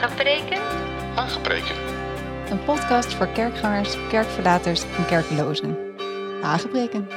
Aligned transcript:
Hagepreken? 0.00 0.60
Aangepreken. 1.14 1.74
Een 2.50 2.64
podcast 2.64 3.14
voor 3.14 3.26
kerkgangers, 3.26 3.96
kerkverlaters 4.08 4.82
en 4.82 5.06
kerklozen. 5.06 5.76
Aangebreken. 6.42 7.08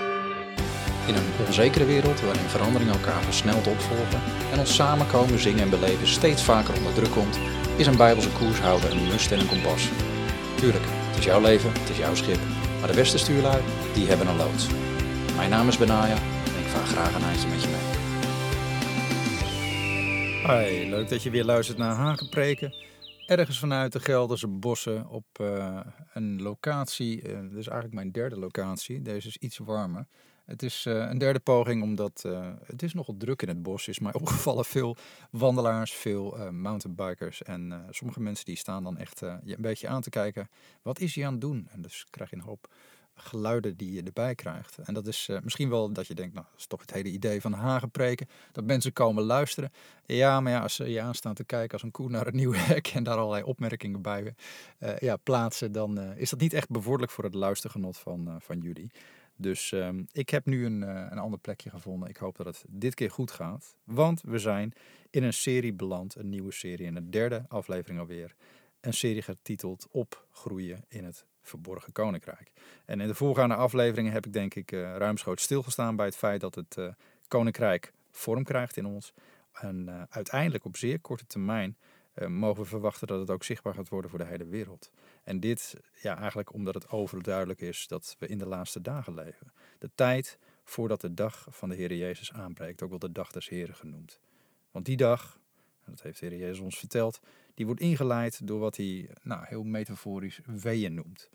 In 1.08 1.16
een 1.16 1.46
onzekere 1.48 1.86
wereld 1.86 2.22
waarin 2.22 2.50
veranderingen 2.50 2.94
elkaar 2.94 3.22
versneld 3.22 3.68
opvolgen 3.68 4.22
en 4.52 4.60
ons 4.60 4.76
samenkomen, 4.76 5.40
zingen 5.40 5.60
en 5.60 5.70
beleven 5.70 6.08
steeds 6.08 6.44
vaker 6.44 6.76
onder 6.78 6.94
druk 6.94 7.12
komt, 7.12 7.40
is 7.76 7.88
een 7.88 7.98
bijbelse 7.98 8.30
koershouder 8.30 8.92
een 8.92 9.08
must 9.08 9.32
en 9.32 9.40
een 9.40 9.48
kompas. 9.48 9.90
Tuurlijk, 10.56 10.86
het 11.08 11.18
is 11.18 11.26
jouw 11.26 11.42
leven, 11.42 11.72
het 11.80 11.90
is 11.90 11.98
jouw 11.98 12.16
schip, 12.16 12.40
maar 12.80 12.90
de 12.90 12.96
beste 12.96 13.18
stuurlui, 13.18 13.62
die 13.94 14.08
hebben 14.08 14.28
een 14.28 14.38
loods. 14.38 14.68
Mijn 15.36 15.50
naam 15.50 15.68
is 15.68 15.78
Benaya 15.78 16.16
en 16.56 16.60
ik 16.64 16.68
vaar 16.68 16.86
graag 16.86 17.16
een 17.16 17.24
eindje 17.24 17.48
met 17.48 17.62
je 17.62 17.68
mee. 17.68 17.99
Leuk 20.50 21.10
dat 21.10 21.24
je 21.24 21.30
weer 21.30 21.46
luistert 21.46 21.78
naar 21.78 21.96
Hagenpreken. 21.96 22.74
Ergens 23.26 23.60
vanuit 23.60 23.92
de 23.92 24.00
Gelderse 24.00 24.48
bossen 24.48 25.08
op 25.10 25.26
uh, 25.42 25.80
een 26.14 26.42
locatie, 26.42 27.18
uh, 27.18 27.40
dit 27.42 27.58
is 27.58 27.68
eigenlijk 27.68 27.94
mijn 27.94 28.12
derde 28.12 28.40
locatie, 28.40 29.02
deze 29.02 29.28
is 29.28 29.38
iets 29.38 29.58
warmer. 29.58 30.08
Het 30.46 30.64
is 30.64 30.86
uh, 30.86 31.10
een 31.10 31.18
derde 31.18 31.40
poging 31.40 31.84
omdat 31.84 32.24
het 32.66 32.84
is 32.84 32.94
nogal 32.94 33.18
druk 33.18 33.42
in 33.42 33.48
het 33.48 33.64
bos. 33.64 33.88
Is 33.88 34.00
mij 34.00 34.14
opgevallen 34.22 34.66
veel 34.66 34.98
wandelaars, 35.32 35.94
veel 35.94 36.52
mountainbikers 36.52 37.44
en 37.44 37.86
sommige 37.90 38.20
mensen 38.20 38.46
die 38.46 38.58
staan 38.58 38.84
dan 38.84 38.98
echt 38.98 39.22
een 39.22 39.56
beetje 39.58 39.88
aan 39.88 40.02
te 40.02 40.10
kijken. 40.10 40.50
Wat 40.82 41.00
is 41.00 41.16
hij 41.16 41.26
aan 41.26 41.32
het 41.32 41.42
doen? 41.42 41.68
En 41.72 41.82
dus 41.82 42.06
krijg 42.10 42.30
je 42.30 42.36
een 42.36 42.42
hoop 42.42 42.70
geluiden 43.20 43.78
die 43.78 43.92
je 43.92 44.04
erbij 44.04 44.36
krijgt. 44.36 44.78
En 44.78 44.94
dat 44.94 45.08
is 45.08 45.28
uh, 45.32 45.40
misschien 45.44 45.70
wel 45.70 45.92
dat 45.92 46.08
je 46.08 46.14
denkt, 46.14 46.34
nou, 46.34 46.46
dat 46.52 46.60
is 46.60 46.68
toch 46.68 46.82
het 46.82 46.94
hele 46.94 47.10
idee 47.10 47.42
van 47.42 47.54
Hagenpreken. 47.54 48.28
Dat 48.52 48.64
mensen 48.64 48.94
komen 48.94 49.24
luisteren. 49.24 49.72
Ja, 50.06 50.40
maar 50.40 50.52
ja, 50.52 50.60
als 50.60 50.76
ze 50.76 50.90
je 50.90 51.02
aanstaan 51.02 51.34
te 51.34 51.44
kijken 51.44 51.74
als 51.74 51.84
een 51.84 51.92
koe 51.92 52.10
naar 52.10 52.28
een 52.28 52.36
nieuw 52.36 52.54
hek 52.72 52.88
en 52.88 53.04
daar 53.04 53.18
allerlei 53.18 53.44
opmerkingen 53.44 54.02
bij 54.02 54.36
uh, 54.80 54.98
ja, 54.98 55.18
plaatsen, 55.18 55.72
dan 55.72 56.00
uh, 56.00 56.18
is 56.18 56.30
dat 56.30 56.40
niet 56.40 56.54
echt 56.54 56.70
bevorderlijk 56.70 57.12
voor 57.12 57.24
het 57.24 57.34
luistergenot 57.34 57.98
van, 57.98 58.38
van 58.42 58.60
jullie. 58.60 58.92
Dus 59.36 59.72
ehm, 59.72 60.04
ik 60.12 60.30
heb 60.30 60.46
nu 60.46 60.66
een, 60.66 60.82
een 60.82 61.18
ander 61.18 61.40
plekje 61.40 61.70
gevonden. 61.70 62.10
Ik 62.10 62.18
hoop 62.18 62.38
dat 62.38 62.46
het 62.46 62.64
dit 62.68 62.94
keer 62.94 63.12
goed 63.12 63.32
gaat. 63.32 63.76
Want 63.84 64.22
we 64.22 64.40
zijn 64.40 64.74
in 65.10 65.24
een 65.24 65.34
serie 65.34 65.74
beland, 65.74 66.16
een 66.16 66.30
nieuwe 66.30 66.52
serie, 66.52 66.86
in 66.86 66.94
de 66.94 67.10
derde 67.10 67.46
aflevering 67.48 68.00
alweer. 68.00 68.36
Een 68.82 68.94
serie 68.94 69.22
getiteld 69.22 69.88
Opgroeien 69.92 70.86
in 70.88 71.04
het 71.04 71.26
verborgen 71.50 71.92
koninkrijk. 71.92 72.52
En 72.86 73.02
in 73.02 73.08
de 73.08 73.16
voorgaande 73.16 73.56
afleveringen 73.56 74.12
heb 74.12 74.26
ik 74.26 74.34
denk 74.34 74.56
ik 74.56 74.72
uh, 74.72 74.96
ruimschoots 74.96 75.44
stilgestaan 75.44 75.96
bij 75.96 76.06
het 76.06 76.16
feit 76.16 76.42
dat 76.42 76.56
het 76.56 76.76
uh, 76.80 76.88
koninkrijk 77.28 77.94
vorm 78.12 78.44
krijgt 78.44 78.78
in 78.78 78.86
ons. 78.86 79.14
En 79.54 79.86
uh, 79.88 80.02
uiteindelijk 80.10 80.66
op 80.66 80.78
zeer 80.78 81.00
korte 81.00 81.26
termijn 81.26 81.78
mogen 82.28 82.64
we 82.64 82.70
verwachten 82.70 83.08
dat 83.08 83.20
het 83.20 83.30
ook 83.30 83.44
zichtbaar 83.44 83.74
gaat 83.74 83.90
worden 83.90 84.10
voor 84.10 84.20
de 84.20 84.26
hele 84.26 84.46
wereld. 84.46 84.92
En 85.24 85.40
dit 85.40 85.76
ja, 86.02 86.18
eigenlijk 86.18 86.54
omdat 86.54 86.74
het 86.74 86.90
overduidelijk 86.90 87.62
is 87.62 87.88
dat 87.88 88.16
we 88.20 88.28
in 88.28 88.38
de 88.38 88.48
laatste 88.48 88.82
dagen 88.82 89.14
leven. 89.14 89.54
De 89.78 89.90
tijd 89.96 90.38
voordat 90.64 91.02
de 91.02 91.14
dag 91.14 91.48
van 91.50 91.70
de 91.70 91.76
Heer 91.76 91.94
Jezus 91.94 92.34
aanbreekt, 92.34 92.82
ook 92.82 92.90
wel 92.90 93.00
de 93.00 93.12
dag 93.12 93.32
des 93.32 93.50
Heren 93.50 93.76
genoemd. 93.76 94.20
Want 94.72 94.86
die 94.86 94.98
dag, 94.98 95.40
dat 95.86 96.02
heeft 96.02 96.20
de 96.20 96.26
Heer 96.26 96.38
Jezus 96.38 96.60
ons 96.60 96.78
verteld, 96.78 97.20
die 97.54 97.66
wordt 97.66 97.82
ingeleid 97.82 98.48
door 98.48 98.60
wat 98.60 98.76
hij 98.76 99.10
nou, 99.24 99.46
heel 99.46 99.64
metaforisch 99.64 100.40
weeën 100.46 100.94
noemt. 100.94 101.30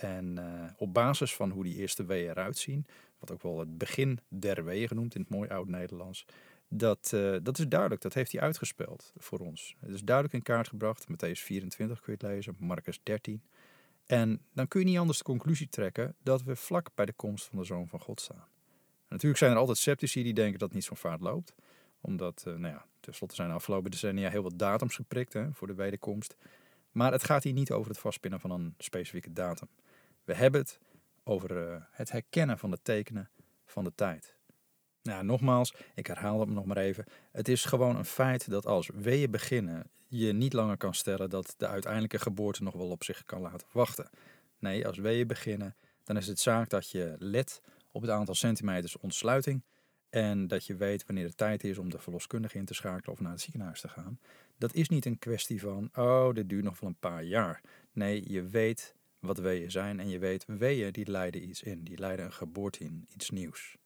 En 0.00 0.36
uh, 0.38 0.64
op 0.76 0.94
basis 0.94 1.34
van 1.34 1.50
hoe 1.50 1.64
die 1.64 1.74
eerste 1.74 2.04
weeën 2.04 2.30
eruit 2.30 2.58
zien, 2.58 2.86
wat 3.18 3.32
ook 3.32 3.42
wel 3.42 3.58
het 3.58 3.78
begin 3.78 4.20
der 4.28 4.64
weeën 4.64 4.88
genoemd 4.88 5.14
in 5.14 5.20
het 5.20 5.30
mooi 5.30 5.48
oud-Nederlands, 5.48 6.24
dat, 6.68 7.10
uh, 7.14 7.36
dat 7.42 7.58
is 7.58 7.68
duidelijk, 7.68 8.00
dat 8.00 8.14
heeft 8.14 8.32
hij 8.32 8.40
uitgespeeld 8.40 9.12
voor 9.16 9.38
ons. 9.38 9.76
Het 9.80 9.94
is 9.94 10.02
duidelijk 10.02 10.34
in 10.34 10.42
kaart 10.42 10.68
gebracht, 10.68 11.06
Matthäus 11.12 11.40
24 11.40 12.00
kun 12.00 12.16
je 12.18 12.26
het 12.26 12.34
lezen, 12.34 12.56
Marcus 12.58 13.00
13. 13.02 13.42
En 14.06 14.40
dan 14.52 14.68
kun 14.68 14.80
je 14.80 14.86
niet 14.86 14.98
anders 14.98 15.18
de 15.18 15.24
conclusie 15.24 15.68
trekken 15.68 16.14
dat 16.22 16.42
we 16.42 16.56
vlak 16.56 16.90
bij 16.94 17.06
de 17.06 17.12
komst 17.12 17.46
van 17.46 17.58
de 17.58 17.64
Zoon 17.64 17.88
van 17.88 18.00
God 18.00 18.20
staan. 18.20 18.44
Natuurlijk 19.08 19.40
zijn 19.40 19.52
er 19.52 19.58
altijd 19.58 19.78
sceptici 19.78 20.22
die 20.22 20.34
denken 20.34 20.58
dat 20.58 20.72
niet 20.72 20.84
zo'n 20.84 20.96
vaart 20.96 21.20
loopt 21.20 21.54
omdat, 22.00 22.44
uh, 22.48 22.54
nou 22.54 22.74
ja, 22.74 22.86
tenslotte 23.00 23.34
zijn 23.34 23.48
de 23.48 23.54
afgelopen 23.54 23.90
decennia 23.90 24.30
heel 24.30 24.42
wat 24.42 24.58
datums 24.58 24.94
geprikt 24.94 25.32
hè, 25.32 25.52
voor 25.52 25.66
de 25.66 25.74
wederkomst. 25.74 26.36
Maar 26.92 27.12
het 27.12 27.24
gaat 27.24 27.44
hier 27.44 27.52
niet 27.52 27.72
over 27.72 27.90
het 27.90 28.00
vastpinnen 28.00 28.40
van 28.40 28.50
een 28.50 28.74
specifieke 28.78 29.32
datum. 29.32 29.68
We 30.28 30.34
hebben 30.34 30.60
het 30.60 30.78
over 31.24 31.68
uh, 31.68 31.76
het 31.90 32.10
herkennen 32.10 32.58
van 32.58 32.70
de 32.70 32.78
tekenen 32.82 33.30
van 33.64 33.84
de 33.84 33.92
tijd. 33.94 34.36
Nou, 35.02 35.24
nogmaals, 35.24 35.74
ik 35.94 36.06
herhaal 36.06 36.40
het 36.40 36.48
nog 36.48 36.64
maar 36.64 36.76
even. 36.76 37.04
Het 37.32 37.48
is 37.48 37.64
gewoon 37.64 37.96
een 37.96 38.04
feit 38.04 38.50
dat 38.50 38.66
als 38.66 38.90
weeën 38.94 39.30
beginnen, 39.30 39.90
je 40.08 40.32
niet 40.32 40.52
langer 40.52 40.76
kan 40.76 40.94
stellen 40.94 41.30
dat 41.30 41.54
de 41.56 41.66
uiteindelijke 41.66 42.18
geboorte 42.18 42.62
nog 42.62 42.74
wel 42.74 42.90
op 42.90 43.04
zich 43.04 43.24
kan 43.24 43.40
laten 43.40 43.66
wachten. 43.72 44.10
Nee, 44.58 44.86
als 44.86 44.98
weeën 44.98 45.26
beginnen, 45.26 45.76
dan 46.04 46.16
is 46.16 46.26
het 46.26 46.40
zaak 46.40 46.68
dat 46.68 46.90
je 46.90 47.14
let 47.18 47.60
op 47.90 48.02
het 48.02 48.10
aantal 48.10 48.34
centimeters 48.34 48.96
ontsluiting 48.98 49.62
en 50.08 50.46
dat 50.46 50.66
je 50.66 50.76
weet 50.76 51.06
wanneer 51.06 51.26
het 51.26 51.36
tijd 51.36 51.64
is 51.64 51.78
om 51.78 51.90
de 51.90 51.98
verloskundige 51.98 52.58
in 52.58 52.64
te 52.64 52.74
schakelen 52.74 53.14
of 53.14 53.20
naar 53.20 53.32
het 53.32 53.40
ziekenhuis 53.40 53.80
te 53.80 53.88
gaan. 53.88 54.20
Dat 54.56 54.74
is 54.74 54.88
niet 54.88 55.06
een 55.06 55.18
kwestie 55.18 55.60
van, 55.60 55.90
oh, 55.94 56.34
dit 56.34 56.48
duurt 56.48 56.64
nog 56.64 56.80
wel 56.80 56.90
een 56.90 56.98
paar 56.98 57.22
jaar. 57.22 57.60
Nee, 57.92 58.32
je 58.32 58.42
weet 58.42 58.96
wat 59.20 59.38
weeën 59.38 59.70
zijn 59.70 60.00
en 60.00 60.08
je 60.08 60.18
weet, 60.18 60.44
weeën 60.46 60.92
die 60.92 61.10
leiden 61.10 61.48
iets 61.48 61.62
in. 61.62 61.84
Die 61.84 61.98
leiden 61.98 62.24
een 62.24 62.32
geboorte 62.32 62.84
in, 62.84 63.06
iets 63.14 63.30
nieuws. 63.30 63.76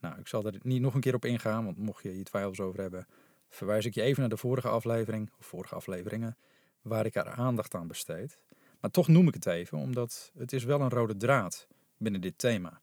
Nou, 0.00 0.18
ik 0.18 0.28
zal 0.28 0.44
er 0.44 0.54
niet 0.62 0.80
nog 0.80 0.94
een 0.94 1.00
keer 1.00 1.14
op 1.14 1.24
ingaan, 1.24 1.64
want 1.64 1.78
mocht 1.78 2.02
je 2.02 2.10
hier 2.10 2.24
twijfels 2.24 2.60
over 2.60 2.80
hebben, 2.80 3.06
verwijs 3.48 3.84
ik 3.84 3.94
je 3.94 4.02
even 4.02 4.20
naar 4.20 4.28
de 4.28 4.36
vorige 4.36 4.68
aflevering, 4.68 5.30
of 5.38 5.46
vorige 5.46 5.74
afleveringen, 5.74 6.36
waar 6.82 7.06
ik 7.06 7.14
er 7.14 7.30
aandacht 7.30 7.74
aan 7.74 7.86
besteed. 7.86 8.38
Maar 8.80 8.90
toch 8.90 9.08
noem 9.08 9.28
ik 9.28 9.34
het 9.34 9.46
even, 9.46 9.78
omdat 9.78 10.30
het 10.38 10.52
is 10.52 10.64
wel 10.64 10.80
een 10.80 10.90
rode 10.90 11.16
draad 11.16 11.66
binnen 11.96 12.20
dit 12.20 12.38
thema. 12.38 12.80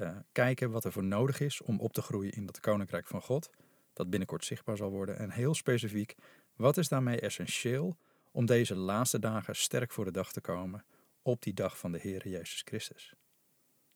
Uh, 0.00 0.16
kijken 0.32 0.70
wat 0.70 0.84
er 0.84 0.92
voor 0.92 1.04
nodig 1.04 1.40
is 1.40 1.62
om 1.62 1.80
op 1.80 1.92
te 1.92 2.02
groeien 2.02 2.32
in 2.32 2.46
dat 2.46 2.60
koninkrijk 2.60 3.06
van 3.06 3.22
God, 3.22 3.50
dat 3.92 4.10
binnenkort 4.10 4.44
zichtbaar 4.44 4.76
zal 4.76 4.90
worden. 4.90 5.18
En 5.18 5.30
heel 5.30 5.54
specifiek, 5.54 6.14
wat 6.56 6.76
is 6.76 6.88
daarmee 6.88 7.20
essentieel 7.20 7.96
om 8.30 8.46
deze 8.46 8.74
laatste 8.74 9.18
dagen 9.18 9.56
sterk 9.56 9.92
voor 9.92 10.04
de 10.04 10.10
dag 10.10 10.32
te 10.32 10.40
komen 10.40 10.84
op 11.22 11.42
die 11.42 11.54
dag 11.54 11.78
van 11.78 11.92
de 11.92 11.98
Heer 11.98 12.28
Jezus 12.28 12.62
Christus? 12.64 13.14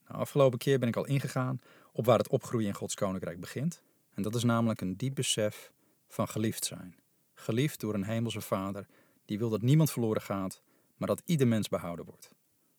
Nou, 0.07 0.19
afgelopen 0.19 0.59
keer 0.59 0.79
ben 0.79 0.89
ik 0.89 0.97
al 0.97 1.07
ingegaan 1.07 1.61
op 1.93 2.05
waar 2.05 2.19
het 2.19 2.29
opgroeien 2.29 2.69
in 2.69 2.75
Gods 2.75 2.95
koninkrijk 2.95 3.41
begint. 3.41 3.83
En 4.15 4.23
dat 4.23 4.35
is 4.35 4.45
namelijk 4.45 4.81
een 4.81 4.97
diep 4.97 5.15
besef 5.15 5.73
van 6.09 6.29
geliefd 6.29 6.65
zijn. 6.65 6.97
Geliefd 7.35 7.81
door 7.81 7.95
een 7.95 8.05
hemelse 8.05 8.41
Vader 8.41 8.87
die 9.25 9.39
wil 9.39 9.49
dat 9.49 9.63
niemand 9.63 9.91
verloren 9.91 10.23
gaat, 10.23 10.63
maar 10.97 11.09
dat 11.09 11.23
ieder 11.25 11.47
mens 11.47 11.69
behouden 11.69 12.05
wordt. 12.05 12.31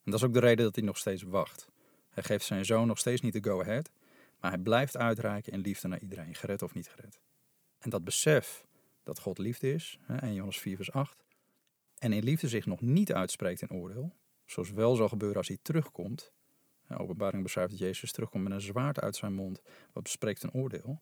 En 0.03 0.11
dat 0.11 0.13
is 0.19 0.25
ook 0.25 0.33
de 0.33 0.39
reden 0.39 0.65
dat 0.65 0.75
hij 0.75 0.83
nog 0.83 0.97
steeds 0.97 1.21
wacht. 1.23 1.67
Hij 2.09 2.23
geeft 2.23 2.45
zijn 2.45 2.65
zoon 2.65 2.87
nog 2.87 2.97
steeds 2.97 3.21
niet 3.21 3.33
de 3.33 3.49
go-ahead, 3.49 3.91
maar 4.39 4.51
hij 4.51 4.59
blijft 4.59 4.97
uitreiken 4.97 5.53
in 5.53 5.59
liefde 5.59 5.87
naar 5.87 6.01
iedereen, 6.01 6.35
gered 6.35 6.61
of 6.61 6.73
niet 6.73 6.87
gered. 6.87 7.19
En 7.79 7.89
dat 7.89 8.03
besef 8.03 8.65
dat 9.03 9.19
God 9.19 9.37
liefde 9.37 9.73
is, 9.73 9.99
1 10.07 10.33
Johannes 10.33 10.59
4 10.59 10.75
vers 10.75 10.91
8, 10.91 11.23
en 11.97 12.13
in 12.13 12.23
liefde 12.23 12.47
zich 12.47 12.65
nog 12.65 12.81
niet 12.81 13.13
uitspreekt 13.13 13.61
in 13.61 13.71
oordeel, 13.71 14.15
zoals 14.45 14.71
wel 14.71 14.95
zal 14.95 15.07
gebeuren 15.07 15.37
als 15.37 15.47
hij 15.47 15.57
terugkomt. 15.61 16.33
Openbaring 16.97 17.43
beschrijft 17.43 17.71
dat 17.71 17.79
Jezus 17.79 18.11
terugkomt 18.11 18.43
met 18.43 18.53
een 18.53 18.61
zwaard 18.61 18.99
uit 19.01 19.15
zijn 19.15 19.33
mond, 19.33 19.61
wat 19.93 20.03
bespreekt 20.03 20.43
een 20.43 20.53
oordeel. 20.53 21.01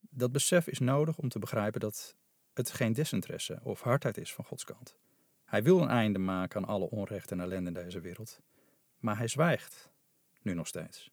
Dat 0.00 0.32
besef 0.32 0.66
is 0.66 0.78
nodig 0.78 1.18
om 1.18 1.28
te 1.28 1.38
begrijpen 1.38 1.80
dat 1.80 2.16
het 2.52 2.70
geen 2.70 2.92
desinteresse 2.92 3.60
of 3.62 3.80
hardheid 3.80 4.18
is 4.18 4.34
van 4.34 4.44
Gods 4.44 4.64
kant. 4.64 4.96
Hij 5.44 5.62
wil 5.62 5.80
een 5.80 5.88
einde 5.88 6.18
maken 6.18 6.60
aan 6.60 6.68
alle 6.68 6.90
onrecht 6.90 7.30
en 7.30 7.40
ellende 7.40 7.68
in 7.68 7.84
deze 7.84 8.00
wereld, 8.00 8.40
maar 8.98 9.16
hij 9.16 9.28
zwijgt 9.28 9.90
nu 10.42 10.54
nog 10.54 10.66
steeds. 10.66 11.10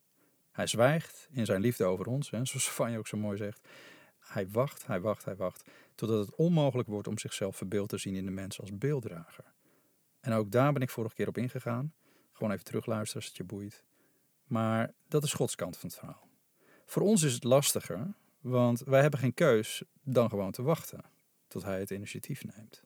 Hij 0.51 0.67
zwijgt 0.67 1.27
in 1.31 1.45
zijn 1.45 1.61
liefde 1.61 1.85
over 1.85 2.05
ons, 2.05 2.29
hè, 2.29 2.45
zoals 2.45 2.71
Vanje 2.71 2.97
ook 2.97 3.07
zo 3.07 3.17
mooi 3.17 3.37
zegt. 3.37 3.67
Hij 4.19 4.49
wacht, 4.49 4.87
hij 4.87 5.01
wacht, 5.01 5.25
hij 5.25 5.35
wacht, 5.35 5.69
totdat 5.95 6.25
het 6.25 6.35
onmogelijk 6.35 6.87
wordt 6.89 7.07
om 7.07 7.17
zichzelf 7.17 7.55
verbeeld 7.55 7.89
te 7.89 7.97
zien 7.97 8.15
in 8.15 8.25
de 8.25 8.31
mens 8.31 8.61
als 8.61 8.77
beelddrager. 8.77 9.45
En 10.21 10.33
ook 10.33 10.51
daar 10.51 10.73
ben 10.73 10.81
ik 10.81 10.89
vorige 10.89 11.15
keer 11.15 11.27
op 11.27 11.37
ingegaan. 11.37 11.93
Gewoon 12.31 12.51
even 12.51 12.65
terugluisteren 12.65 13.15
als 13.15 13.25
het 13.25 13.37
je 13.37 13.43
boeit. 13.43 13.83
Maar 14.43 14.93
dat 15.07 15.23
is 15.23 15.33
Gods 15.33 15.55
kant 15.55 15.77
van 15.77 15.89
het 15.89 15.97
verhaal. 15.97 16.27
Voor 16.85 17.01
ons 17.01 17.23
is 17.23 17.33
het 17.33 17.43
lastiger, 17.43 18.13
want 18.39 18.79
wij 18.79 19.01
hebben 19.01 19.19
geen 19.19 19.33
keus 19.33 19.83
dan 20.03 20.29
gewoon 20.29 20.51
te 20.51 20.61
wachten 20.61 21.03
tot 21.47 21.63
hij 21.63 21.79
het 21.79 21.89
initiatief 21.89 22.43
neemt. 22.43 22.83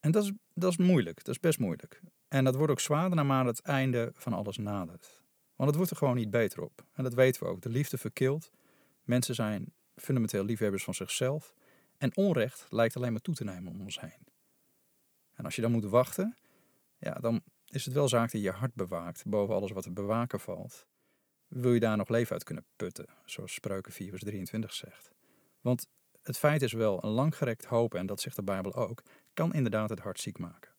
En 0.00 0.10
dat 0.10 0.24
is, 0.24 0.32
dat 0.54 0.70
is 0.70 0.76
moeilijk, 0.76 1.16
dat 1.24 1.34
is 1.34 1.40
best 1.40 1.58
moeilijk. 1.58 2.00
En 2.28 2.44
dat 2.44 2.54
wordt 2.54 2.72
ook 2.72 2.80
zwaarder 2.80 3.16
naarmate 3.16 3.48
het 3.48 3.60
einde 3.60 4.10
van 4.14 4.32
alles 4.32 4.56
nadert. 4.56 5.22
Want 5.56 5.68
het 5.68 5.76
wordt 5.76 5.90
er 5.90 5.96
gewoon 5.96 6.16
niet 6.16 6.30
beter 6.30 6.62
op. 6.62 6.84
En 6.92 7.02
dat 7.02 7.14
weten 7.14 7.42
we 7.42 7.48
ook. 7.48 7.60
De 7.60 7.68
liefde 7.68 7.98
verkilt. 7.98 8.50
Mensen 9.02 9.34
zijn 9.34 9.72
fundamenteel 9.94 10.44
liefhebbers 10.44 10.84
van 10.84 10.94
zichzelf. 10.94 11.54
En 11.98 12.16
onrecht 12.16 12.66
lijkt 12.70 12.96
alleen 12.96 13.12
maar 13.12 13.20
toe 13.20 13.34
te 13.34 13.44
nemen 13.44 13.72
om 13.72 13.80
ons 13.80 14.00
heen. 14.00 14.31
En 15.34 15.44
als 15.44 15.54
je 15.54 15.62
dan 15.62 15.72
moet 15.72 15.84
wachten, 15.84 16.36
ja, 16.98 17.12
dan 17.12 17.42
is 17.68 17.84
het 17.84 17.94
wel 17.94 18.08
zaak 18.08 18.32
dat 18.32 18.42
je 18.42 18.50
hart 18.50 18.74
bewaakt 18.74 19.22
boven 19.26 19.54
alles 19.54 19.70
wat 19.70 19.84
er 19.84 19.92
bewaken 19.92 20.40
valt. 20.40 20.86
Wil 21.48 21.72
je 21.72 21.80
daar 21.80 21.96
nog 21.96 22.08
leven 22.08 22.32
uit 22.32 22.44
kunnen 22.44 22.64
putten, 22.76 23.06
zoals 23.24 23.52
Spreuken 23.54 23.92
4 23.92 24.10
vers 24.10 24.22
23 24.22 24.72
zegt. 24.72 25.10
Want 25.60 25.88
het 26.22 26.38
feit 26.38 26.62
is 26.62 26.72
wel, 26.72 27.04
een 27.04 27.10
langgerekt 27.10 27.64
hopen, 27.64 27.98
en 27.98 28.06
dat 28.06 28.20
zegt 28.20 28.36
de 28.36 28.42
Bijbel 28.42 28.74
ook, 28.74 29.02
kan 29.34 29.52
inderdaad 29.52 29.90
het 29.90 30.00
hart 30.00 30.20
ziek 30.20 30.38
maken. 30.38 30.70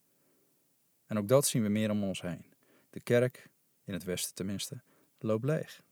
En 1.06 1.18
ook 1.18 1.28
dat 1.28 1.46
zien 1.46 1.62
we 1.62 1.68
meer 1.68 1.90
om 1.90 2.02
ons 2.02 2.20
heen. 2.20 2.52
De 2.90 3.00
kerk, 3.00 3.48
in 3.84 3.92
het 3.92 4.04
Westen 4.04 4.34
tenminste, 4.34 4.82
loopt 5.18 5.44
leeg. 5.44 5.82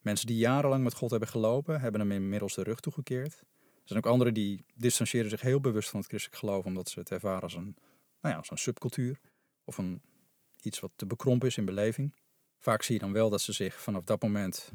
Mensen 0.00 0.26
die 0.26 0.36
jarenlang 0.36 0.84
met 0.84 0.94
God 0.94 1.10
hebben 1.10 1.28
gelopen, 1.28 1.80
hebben 1.80 2.00
hem 2.00 2.12
inmiddels 2.12 2.54
de 2.54 2.62
rug 2.62 2.80
toegekeerd. 2.80 3.32
Er 3.32 3.92
zijn 3.92 3.98
ook 3.98 4.12
anderen 4.12 4.34
die 4.34 4.64
distancieren 4.74 5.30
zich 5.30 5.40
heel 5.40 5.60
bewust 5.60 5.88
van 5.88 5.98
het 5.98 6.08
christelijk 6.08 6.40
geloof, 6.40 6.64
omdat 6.64 6.88
ze 6.88 6.98
het 6.98 7.10
ervaren 7.10 7.42
als 7.42 7.54
een, 7.54 7.76
nou 8.26 8.38
ja, 8.38 8.50
een 8.50 8.58
subcultuur 8.58 9.20
of 9.64 9.78
een, 9.78 10.02
iets 10.62 10.80
wat 10.80 10.90
te 10.96 11.06
bekrompen 11.06 11.48
is 11.48 11.56
in 11.56 11.64
beleving. 11.64 12.14
Vaak 12.58 12.82
zie 12.82 12.94
je 12.94 13.00
dan 13.00 13.12
wel 13.12 13.30
dat 13.30 13.40
ze 13.40 13.52
zich 13.52 13.80
vanaf 13.80 14.04
dat 14.04 14.22
moment 14.22 14.72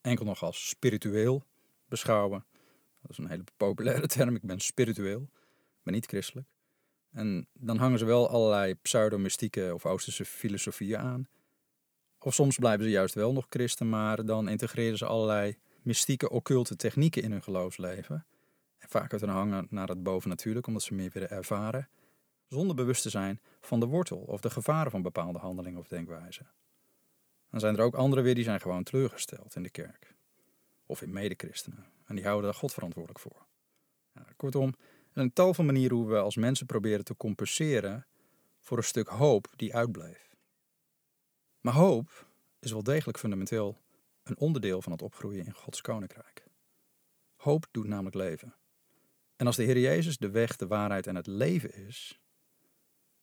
enkel 0.00 0.24
nog 0.24 0.42
als 0.42 0.68
spiritueel 0.68 1.44
beschouwen. 1.88 2.44
Dat 3.00 3.10
is 3.10 3.18
een 3.18 3.28
hele 3.28 3.44
populaire 3.56 4.06
term. 4.16 4.34
Ik 4.34 4.42
ben 4.42 4.60
spiritueel, 4.60 5.28
ben 5.82 5.94
niet 5.94 6.06
christelijk. 6.06 6.48
En 7.10 7.46
dan 7.52 7.76
hangen 7.76 7.98
ze 7.98 8.04
wel 8.04 8.28
allerlei 8.28 8.74
pseudo-mystieke 8.74 9.70
of 9.74 9.86
Oosterse 9.86 10.24
filosofieën 10.24 10.98
aan. 10.98 11.28
Of 12.18 12.34
soms 12.34 12.56
blijven 12.56 12.84
ze 12.84 12.90
juist 12.90 13.14
wel 13.14 13.32
nog 13.32 13.46
christen, 13.48 13.88
maar 13.88 14.24
dan 14.24 14.48
integreren 14.48 14.98
ze 14.98 15.06
allerlei 15.06 15.56
mystieke, 15.82 16.30
occulte 16.30 16.76
technieken 16.76 17.22
in 17.22 17.30
hun 17.30 17.42
geloofsleven. 17.42 18.26
En 18.78 18.88
vaak 18.88 19.12
uit 19.12 19.22
een 19.22 19.28
hangen 19.28 19.66
naar 19.70 19.88
het 19.88 20.02
bovennatuurlijk, 20.02 20.66
omdat 20.66 20.82
ze 20.82 20.94
meer 20.94 21.10
willen 21.12 21.30
ervaren, 21.30 21.88
zonder 22.52 22.76
bewust 22.76 23.02
te 23.02 23.10
zijn 23.10 23.40
van 23.60 23.80
de 23.80 23.86
wortel 23.86 24.18
of 24.18 24.40
de 24.40 24.50
gevaren 24.50 24.90
van 24.90 25.02
bepaalde 25.02 25.38
handelingen 25.38 25.80
of 25.80 25.88
denkwijzen. 25.88 26.50
Dan 27.50 27.60
zijn 27.60 27.76
er 27.76 27.84
ook 27.84 27.94
anderen 27.94 28.24
weer 28.24 28.34
die 28.34 28.44
zijn 28.44 28.60
gewoon 28.60 28.82
teleurgesteld 28.82 29.56
in 29.56 29.62
de 29.62 29.70
kerk. 29.70 30.14
Of 30.86 31.02
in 31.02 31.12
medechristenen. 31.12 31.86
En 32.06 32.14
die 32.14 32.24
houden 32.24 32.50
daar 32.50 32.60
God 32.60 32.72
verantwoordelijk 32.72 33.20
voor. 33.20 33.46
Ja, 34.14 34.26
kortom, 34.36 34.74
er 35.12 35.22
een 35.22 35.32
tal 35.32 35.54
van 35.54 35.66
manieren 35.66 35.96
hoe 35.96 36.08
we 36.08 36.18
als 36.18 36.36
mensen 36.36 36.66
proberen 36.66 37.04
te 37.04 37.16
compenseren 37.16 38.06
voor 38.60 38.76
een 38.76 38.84
stuk 38.84 39.08
hoop 39.08 39.52
die 39.56 39.74
uitbleef. 39.74 40.36
Maar 41.60 41.74
hoop 41.74 42.26
is 42.58 42.72
wel 42.72 42.82
degelijk 42.82 43.18
fundamenteel 43.18 43.78
een 44.22 44.38
onderdeel 44.38 44.82
van 44.82 44.92
het 44.92 45.02
opgroeien 45.02 45.46
in 45.46 45.54
Gods 45.54 45.80
koninkrijk. 45.80 46.44
Hoop 47.36 47.66
doet 47.70 47.86
namelijk 47.86 48.16
leven. 48.16 48.54
En 49.36 49.46
als 49.46 49.56
de 49.56 49.62
Heer 49.62 49.78
Jezus 49.78 50.18
de 50.18 50.30
weg, 50.30 50.56
de 50.56 50.66
waarheid 50.66 51.06
en 51.06 51.16
het 51.16 51.26
leven 51.26 51.74
is, 51.74 52.21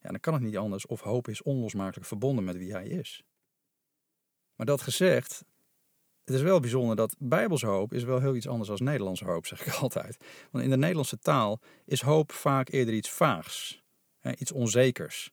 ja, 0.01 0.09
dan 0.09 0.19
kan 0.19 0.33
het 0.33 0.43
niet 0.43 0.57
anders 0.57 0.85
of 0.85 1.01
hoop 1.01 1.27
is 1.27 1.41
onlosmakelijk 1.41 2.07
verbonden 2.07 2.43
met 2.43 2.57
wie 2.57 2.71
Hij 2.71 2.87
is. 2.87 3.23
Maar 4.55 4.65
dat 4.65 4.81
gezegd, 4.81 5.45
het 6.25 6.35
is 6.35 6.41
wel 6.41 6.59
bijzonder 6.59 6.95
dat 6.95 7.15
Bijbelse 7.19 7.65
hoop 7.65 7.93
is 7.93 8.03
wel 8.03 8.19
heel 8.19 8.35
iets 8.35 8.47
anders 8.47 8.69
dan 8.69 8.83
Nederlandse 8.83 9.25
hoop, 9.25 9.45
zeg 9.45 9.65
ik 9.65 9.73
altijd. 9.81 10.17
Want 10.51 10.63
in 10.63 10.69
de 10.69 10.77
Nederlandse 10.77 11.19
taal 11.19 11.59
is 11.85 12.01
hoop 12.01 12.31
vaak 12.31 12.69
eerder 12.69 12.93
iets 12.93 13.09
vaags, 13.09 13.83
hè, 14.19 14.35
iets 14.35 14.51
onzekers. 14.51 15.31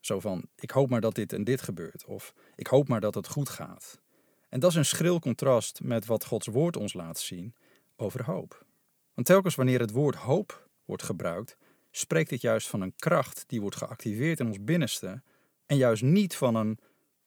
Zo 0.00 0.20
van, 0.20 0.48
ik 0.56 0.70
hoop 0.70 0.90
maar 0.90 1.00
dat 1.00 1.14
dit 1.14 1.32
en 1.32 1.44
dit 1.44 1.62
gebeurt. 1.62 2.04
Of 2.04 2.34
ik 2.56 2.66
hoop 2.66 2.88
maar 2.88 3.00
dat 3.00 3.14
het 3.14 3.28
goed 3.28 3.48
gaat. 3.48 4.00
En 4.48 4.60
dat 4.60 4.70
is 4.70 4.76
een 4.76 4.84
schril 4.84 5.18
contrast 5.18 5.80
met 5.82 6.06
wat 6.06 6.24
Gods 6.24 6.46
woord 6.46 6.76
ons 6.76 6.92
laat 6.92 7.18
zien 7.18 7.54
over 7.96 8.24
hoop. 8.24 8.66
Want 9.14 9.26
telkens 9.26 9.54
wanneer 9.54 9.80
het 9.80 9.90
woord 9.90 10.14
hoop 10.14 10.68
wordt 10.84 11.02
gebruikt, 11.02 11.56
spreekt 11.92 12.30
dit 12.30 12.40
juist 12.40 12.68
van 12.68 12.80
een 12.80 12.96
kracht 12.96 13.44
die 13.46 13.60
wordt 13.60 13.76
geactiveerd 13.76 14.40
in 14.40 14.46
ons 14.46 14.64
binnenste 14.64 15.22
en 15.66 15.76
juist 15.76 16.02
niet 16.02 16.36
van 16.36 16.54
een 16.54 16.78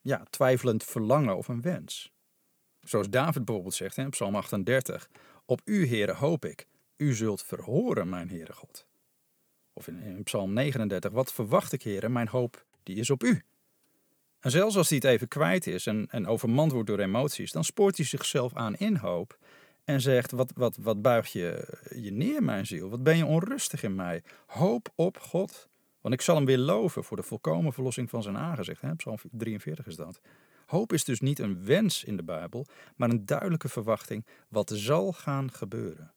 ja, 0.02 0.24
twijfelend 0.30 0.84
verlangen 0.84 1.38
of 1.38 1.48
een 1.48 1.62
wens. 1.62 2.14
Zoals 2.82 3.10
David 3.10 3.46
bijvoorbeeld 3.46 3.76
zegt 3.76 3.98
in 3.98 4.10
Psalm 4.10 4.36
38: 4.36 5.10
Op 5.46 5.62
u, 5.66 5.88
Heere, 5.88 6.14
hoop 6.14 6.46
ik. 6.46 6.68
U 6.98 7.14
zult 7.14 7.44
verhoren, 7.44 8.10
mijn 8.10 8.30
Heere 8.30 8.54
God. 8.54 8.88
Of 9.74 9.88
in, 9.88 10.24
Psalm 10.24 10.54
39: 10.54 11.12
Wat 11.12 11.34
verwacht 11.34 11.72
ik, 11.72 11.82
Heere? 11.82 12.10
Mijn 12.10 12.28
hoop 12.28 12.66
die 12.84 12.96
is 12.96 13.10
op 13.10 13.24
u. 13.24 13.44
En 14.40 14.52
zelfs 14.52 14.78
als 14.78 14.90
hij 14.90 14.98
het 14.98 15.08
even 15.08 15.28
kwijt 15.28 15.68
is 15.68 15.86
en, 15.86 16.08
en 16.10 16.28
overmand 16.28 16.72
wordt 16.72 16.88
door 16.88 17.00
emoties, 17.00 17.52
dan 17.52 17.64
spoort 17.64 17.98
hij 17.98 18.06
zichzelf 18.06 18.54
aan 18.54 18.76
in 18.76 18.96
hoop 18.96 19.38
en 19.86 20.02
zegt: 20.02 20.32
wat, 20.32 20.52
wat, 20.56 20.78
wat 20.78 21.02
buig 21.02 21.32
je 21.32 21.78
je 21.96 22.12
neer, 22.12 22.44
mijn 22.44 22.66
ziel? 22.66 22.90
Wat 22.90 23.04
ben 23.04 23.18
je 23.18 23.26
onrustig 23.26 23.84
in 23.84 23.96
mij? 23.96 24.24
Hoop 24.46 24.92
op 24.96 25.18
God, 25.20 25.70
want 26.02 26.14
ik 26.14 26.22
zal 26.22 26.36
hem 26.36 26.46
weer 26.46 26.58
loven 26.58 27.04
voor 27.04 27.18
de 27.18 27.24
volkomen 27.24 27.74
verlossing 27.74 28.10
van 28.10 28.24
zijn 28.24 28.38
aangezicht. 28.38 28.82
Hè? 28.82 28.96
Psalm 28.96 29.18
43 29.32 29.88
is 29.88 29.96
dat. 29.96 30.20
Hoop 30.66 30.94
is 30.94 31.04
dus 31.04 31.20
niet 31.20 31.40
een 31.40 31.66
wens 31.66 32.04
in 32.04 32.18
de 32.18 32.24
Bijbel, 32.24 32.66
maar 32.96 33.10
een 33.10 33.26
duidelijke 33.26 33.70
verwachting 33.70 34.26
wat 34.50 34.72
zal 34.76 35.12
gaan 35.12 35.52
gebeuren. 35.52 36.14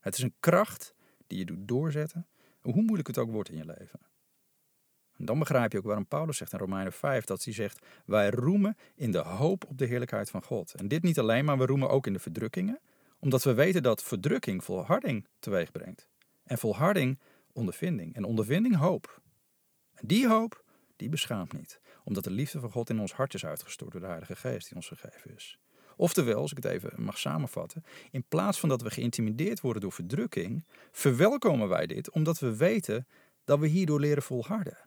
Het 0.00 0.16
is 0.16 0.22
een 0.22 0.34
kracht 0.40 0.94
die 1.26 1.38
je 1.38 1.44
doet 1.44 1.68
doorzetten, 1.68 2.26
hoe 2.60 2.82
moeilijk 2.82 3.06
het 3.06 3.18
ook 3.18 3.30
wordt 3.30 3.48
in 3.48 3.56
je 3.56 3.64
leven. 3.64 4.00
En 5.16 5.24
dan 5.24 5.38
begrijp 5.38 5.72
je 5.72 5.78
ook 5.78 5.84
waarom 5.84 6.06
Paulus 6.06 6.36
zegt 6.36 6.52
in 6.52 6.58
Romeinen 6.58 6.92
5 6.92 7.24
dat 7.24 7.44
hij 7.44 7.52
zegt: 7.52 7.86
Wij 8.04 8.30
roemen 8.30 8.76
in 8.94 9.10
de 9.10 9.18
hoop 9.18 9.64
op 9.68 9.78
de 9.78 9.86
heerlijkheid 9.86 10.30
van 10.30 10.42
God. 10.42 10.74
En 10.74 10.88
dit 10.88 11.02
niet 11.02 11.18
alleen, 11.18 11.44
maar 11.44 11.58
we 11.58 11.66
roemen 11.66 11.88
ook 11.88 12.06
in 12.06 12.12
de 12.12 12.18
verdrukkingen, 12.18 12.80
omdat 13.24 13.42
we 13.42 13.54
weten 13.54 13.82
dat 13.82 14.02
verdrukking 14.02 14.64
volharding 14.64 15.26
teweeg 15.38 15.70
brengt. 15.70 16.08
En 16.44 16.58
volharding 16.58 17.18
ondervinding. 17.52 18.14
En 18.14 18.24
ondervinding 18.24 18.76
hoop. 18.76 19.20
En 19.94 20.06
die 20.06 20.28
hoop, 20.28 20.64
die 20.96 21.08
beschaamt 21.08 21.52
niet, 21.52 21.80
omdat 22.02 22.24
de 22.24 22.30
liefde 22.30 22.60
van 22.60 22.70
God 22.70 22.90
in 22.90 23.00
ons 23.00 23.12
hart 23.12 23.34
is 23.34 23.44
uitgestort 23.44 23.92
door 23.92 24.00
de 24.00 24.06
Heilige 24.06 24.36
Geest 24.36 24.66
die 24.66 24.76
ons 24.76 24.88
gegeven 24.88 25.34
is. 25.34 25.58
Oftewel, 25.96 26.40
als 26.40 26.50
ik 26.50 26.56
het 26.56 26.72
even 26.72 27.02
mag 27.02 27.18
samenvatten, 27.18 27.84
in 28.10 28.24
plaats 28.28 28.60
van 28.60 28.68
dat 28.68 28.82
we 28.82 28.90
geïntimideerd 28.90 29.60
worden 29.60 29.82
door 29.82 29.92
verdrukking, 29.92 30.66
verwelkomen 30.92 31.68
wij 31.68 31.86
dit 31.86 32.10
omdat 32.10 32.38
we 32.38 32.56
weten 32.56 33.06
dat 33.44 33.58
we 33.58 33.66
hierdoor 33.66 34.00
leren 34.00 34.22
volharden. 34.22 34.78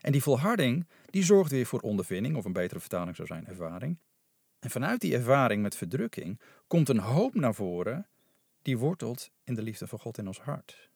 En 0.00 0.12
die 0.12 0.22
volharding, 0.22 0.88
die 1.10 1.24
zorgt 1.24 1.50
weer 1.50 1.66
voor 1.66 1.80
ondervinding, 1.80 2.36
of 2.36 2.44
een 2.44 2.52
betere 2.52 2.80
vertaling 2.80 3.16
zou 3.16 3.28
zijn 3.28 3.46
ervaring. 3.46 3.98
En 4.58 4.70
vanuit 4.70 5.00
die 5.00 5.14
ervaring 5.14 5.62
met 5.62 5.76
verdrukking 5.76 6.40
komt 6.66 6.88
een 6.88 6.98
hoop 6.98 7.34
naar 7.34 7.54
voren 7.54 8.06
die 8.62 8.78
wortelt 8.78 9.30
in 9.44 9.54
de 9.54 9.62
liefde 9.62 9.86
van 9.86 9.98
God 9.98 10.18
in 10.18 10.26
ons 10.26 10.40
hart. 10.40 10.88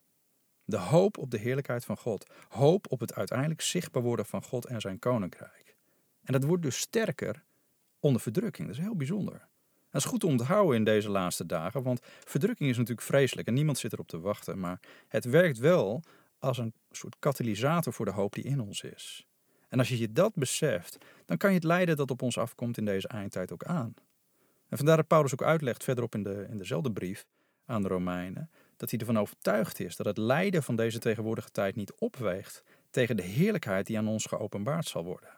De 0.65 0.77
hoop 0.77 1.19
op 1.19 1.31
de 1.31 1.39
heerlijkheid 1.39 1.85
van 1.85 1.97
God. 1.97 2.31
Hoop 2.49 2.87
op 2.91 3.01
het 3.01 3.15
uiteindelijk 3.15 3.61
zichtbaar 3.61 4.03
worden 4.03 4.27
van 4.27 4.43
God 4.43 4.67
en 4.67 4.81
zijn 4.81 4.99
koninkrijk. 4.99 5.77
En 6.23 6.33
dat 6.33 6.45
wordt 6.45 6.63
dus 6.63 6.79
sterker 6.79 7.45
onder 8.01 8.21
verdrukking. 8.21 8.69
Dat 8.69 8.77
is 8.77 8.83
heel 8.83 8.97
bijzonder. 8.97 9.49
Dat 9.91 10.01
is 10.01 10.09
goed 10.09 10.21
te 10.21 10.27
onthouden 10.27 10.77
in 10.77 10.85
deze 10.85 11.09
laatste 11.09 11.47
dagen, 11.47 11.83
want 11.83 12.01
verdrukking 12.25 12.71
is 12.71 12.77
natuurlijk 12.77 13.07
vreselijk 13.07 13.49
en 13.49 13.55
niemand 13.55 13.79
zit 13.79 13.93
erop 13.93 14.09
te 14.09 14.21
wachten. 14.21 14.59
Maar 14.59 14.81
het 15.09 15.25
werkt 15.25 15.59
wel 15.59 16.03
als 16.39 16.59
een 16.59 16.75
soort 16.91 17.17
katalysator 17.19 17.93
voor 17.93 18.05
de 18.05 18.11
hoop 18.11 18.35
die 18.35 18.45
in 18.45 18.61
ons 18.61 18.83
is. 18.83 19.27
En 19.71 19.79
als 19.79 19.89
je 19.89 19.99
je 19.99 20.13
dat 20.13 20.35
beseft, 20.35 20.99
dan 21.25 21.37
kan 21.37 21.51
je 21.51 21.57
het 21.57 21.65
lijden 21.65 21.97
dat 21.97 22.11
op 22.11 22.23
ons 22.23 22.39
afkomt 22.39 22.77
in 22.79 22.85
deze 22.85 23.09
eindtijd 23.09 23.53
ook 23.53 23.65
aan. 23.65 23.95
En 24.69 24.77
vandaar 24.77 24.97
dat 24.97 25.07
Paulus 25.07 25.33
ook 25.33 25.43
uitlegt 25.43 25.85
verderop 25.85 26.15
in, 26.15 26.23
de, 26.23 26.47
in 26.51 26.57
dezelfde 26.57 26.93
brief 26.93 27.27
aan 27.65 27.83
de 27.83 27.89
Romeinen, 27.89 28.51
dat 28.77 28.91
hij 28.91 28.99
ervan 28.99 29.19
overtuigd 29.19 29.81
is 29.81 29.97
dat 29.97 30.07
het 30.07 30.19
lijden 30.19 30.63
van 30.63 30.77
deze 30.77 30.99
tegenwoordige 30.99 31.51
tijd 31.51 31.77
niet 31.77 31.93
opweegt 31.93 32.65
tegen 32.91 33.17
de 33.17 33.23
heerlijkheid 33.23 33.87
die 33.87 33.99
aan 33.99 34.09
ons 34.09 34.27
geopenbaard 34.27 34.87
zal 34.87 35.05
worden. 35.05 35.31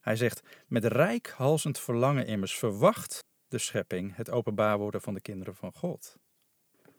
Hij 0.00 0.16
zegt: 0.16 0.42
Met 0.66 0.84
rijkhalsend 0.84 1.78
verlangen 1.78 2.26
immers 2.26 2.58
verwacht 2.58 3.24
de 3.48 3.58
schepping 3.58 4.16
het 4.16 4.30
openbaar 4.30 4.78
worden 4.78 5.00
van 5.00 5.14
de 5.14 5.20
kinderen 5.20 5.54
van 5.54 5.72
God. 5.72 6.16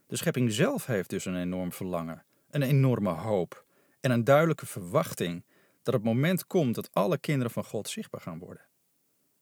De 0.08 0.16
schepping 0.16 0.52
zelf 0.52 0.86
heeft 0.86 1.10
dus 1.10 1.26
een 1.26 1.36
enorm 1.36 1.72
verlangen, 1.72 2.26
een 2.50 2.62
enorme 2.62 3.10
hoop 3.10 3.66
en 4.00 4.12
een 4.12 4.24
duidelijke 4.24 4.66
verwachting 4.66 5.46
dat 5.88 5.96
het 5.96 6.04
moment 6.04 6.48
komt 6.48 6.76
dat 6.76 6.94
alle 6.94 7.18
kinderen 7.18 7.52
van 7.52 7.64
God 7.64 7.90
zichtbaar 7.90 8.22
gaan 8.22 8.40
worden. 8.40 8.66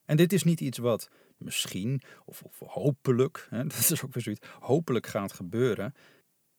En 0.05 0.17
dit 0.17 0.33
is 0.33 0.43
niet 0.43 0.61
iets 0.61 0.77
wat 0.77 1.09
misschien 1.37 2.01
of, 2.25 2.43
hopelijk, 2.59 3.47
hè, 3.49 3.63
dat 3.67 3.89
is 3.89 4.03
ook 4.03 4.13
weer 4.13 4.23
zoiets, 4.23 4.47
hopelijk 4.59 5.07
gaat 5.07 5.33
gebeuren. 5.33 5.93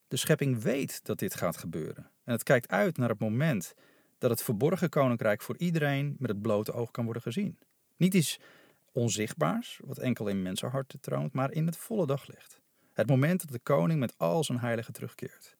De 0.09 0.17
schepping 0.17 0.63
weet 0.63 1.05
dat 1.05 1.19
dit 1.19 1.35
gaat 1.35 1.57
gebeuren. 1.57 2.11
En 2.25 2.33
het 2.33 2.43
kijkt 2.43 2.69
uit 2.69 2.97
naar 2.97 3.09
het 3.09 3.19
moment 3.19 3.75
dat 4.19 4.31
het 4.31 4.43
verborgen 4.43 4.89
koninkrijk 4.89 5.43
voor 5.43 5.57
iedereen 5.59 6.17
met 6.19 6.31
het 6.31 6.43
blote 6.43 6.73
oog 6.73 6.91
kan 6.91 7.05
worden 7.05 7.23
gezien. 7.23 7.59
Niet 7.97 8.15
iets 8.15 8.41
onzichtbaars, 8.93 9.81
wat 9.85 9.99
enkel 9.99 10.29
in 10.29 10.43
mensenharten 10.43 11.01
troont, 11.01 11.33
maar 11.33 11.53
in 11.53 11.67
het 11.67 11.77
volle 11.77 12.07
daglicht. 12.07 12.61
Het 12.93 13.09
moment 13.09 13.41
dat 13.41 13.51
de 13.51 13.59
koning 13.59 14.01
met 14.01 14.19
al 14.19 14.45
zijn 14.45 14.59
heiligen 14.59 14.93
terugkeert. 14.93 15.57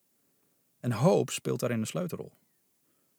En 0.81 0.93
hoop 0.93 1.31
speelt 1.31 1.61
daarin 1.61 1.81
een 1.81 1.87
sleutelrol. 1.87 2.33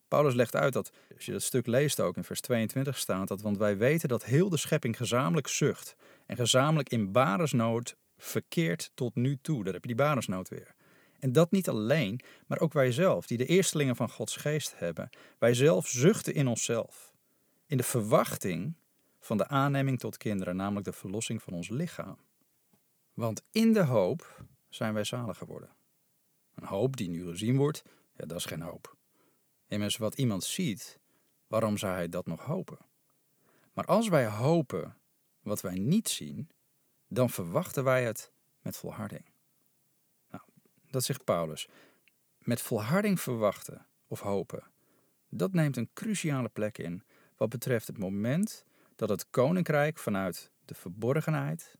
Paulus 0.08 0.34
legt 0.34 0.56
uit 0.56 0.72
dat, 0.72 0.92
als 1.14 1.26
je 1.26 1.32
dat 1.32 1.42
stuk 1.42 1.66
leest 1.66 2.00
ook 2.00 2.16
in 2.16 2.24
vers 2.24 2.40
22 2.40 2.98
staat 2.98 3.28
dat, 3.28 3.40
want 3.40 3.58
wij 3.58 3.76
weten 3.76 4.08
dat 4.08 4.24
heel 4.24 4.48
de 4.48 4.56
schepping 4.56 4.96
gezamenlijk 4.96 5.48
zucht 5.48 5.96
en 6.26 6.36
gezamenlijk 6.36 6.88
in 6.88 7.12
baresnood 7.12 7.96
verkeert 8.16 8.90
tot 8.94 9.14
nu 9.14 9.38
toe. 9.42 9.64
Daar 9.64 9.72
heb 9.72 9.82
je 9.82 9.94
die 9.94 10.04
baresnood 10.04 10.48
weer. 10.48 10.74
En 11.18 11.32
dat 11.32 11.50
niet 11.50 11.68
alleen, 11.68 12.20
maar 12.46 12.60
ook 12.60 12.72
wij 12.72 12.92
zelf, 12.92 13.26
die 13.26 13.38
de 13.38 13.46
eerstelingen 13.46 13.96
van 13.96 14.10
Gods 14.10 14.36
geest 14.36 14.78
hebben. 14.78 15.10
Wij 15.38 15.54
zelf 15.54 15.88
zuchten 15.88 16.34
in 16.34 16.46
onszelf. 16.46 17.12
In 17.66 17.76
de 17.76 17.82
verwachting 17.82 18.74
van 19.20 19.36
de 19.36 19.48
aanneming 19.48 19.98
tot 19.98 20.16
kinderen, 20.16 20.56
namelijk 20.56 20.84
de 20.84 20.92
verlossing 20.92 21.42
van 21.42 21.52
ons 21.52 21.68
lichaam. 21.68 22.18
Want 23.14 23.42
in 23.50 23.72
de 23.72 23.84
hoop 23.84 24.44
zijn 24.68 24.94
wij 24.94 25.04
zalig 25.04 25.38
geworden. 25.38 25.70
Een 26.54 26.66
hoop 26.66 26.96
die 26.96 27.08
nu 27.08 27.24
gezien 27.26 27.56
wordt, 27.56 27.82
ja, 28.16 28.26
dat 28.26 28.36
is 28.36 28.44
geen 28.44 28.62
hoop. 28.62 28.96
Immers, 29.68 29.96
wat 29.96 30.14
iemand 30.14 30.44
ziet, 30.44 30.98
waarom 31.46 31.76
zou 31.76 31.94
hij 31.94 32.08
dat 32.08 32.26
nog 32.26 32.44
hopen? 32.44 32.78
Maar 33.72 33.84
als 33.84 34.08
wij 34.08 34.26
hopen 34.26 34.96
wat 35.40 35.60
wij 35.60 35.78
niet 35.78 36.08
zien, 36.08 36.50
dan 37.08 37.30
verwachten 37.30 37.84
wij 37.84 38.04
het 38.04 38.32
met 38.60 38.76
volharding. 38.76 39.24
Nou, 40.30 40.42
dat 40.90 41.04
zegt 41.04 41.24
Paulus. 41.24 41.68
Met 42.38 42.60
volharding 42.60 43.20
verwachten 43.20 43.86
of 44.06 44.20
hopen, 44.20 44.62
dat 45.28 45.52
neemt 45.52 45.76
een 45.76 45.90
cruciale 45.92 46.48
plek 46.48 46.78
in 46.78 47.02
wat 47.36 47.48
betreft 47.48 47.86
het 47.86 47.98
moment 47.98 48.64
dat 48.96 49.08
het 49.08 49.30
koninkrijk 49.30 49.98
vanuit 49.98 50.50
de 50.64 50.74
verborgenheid, 50.74 51.76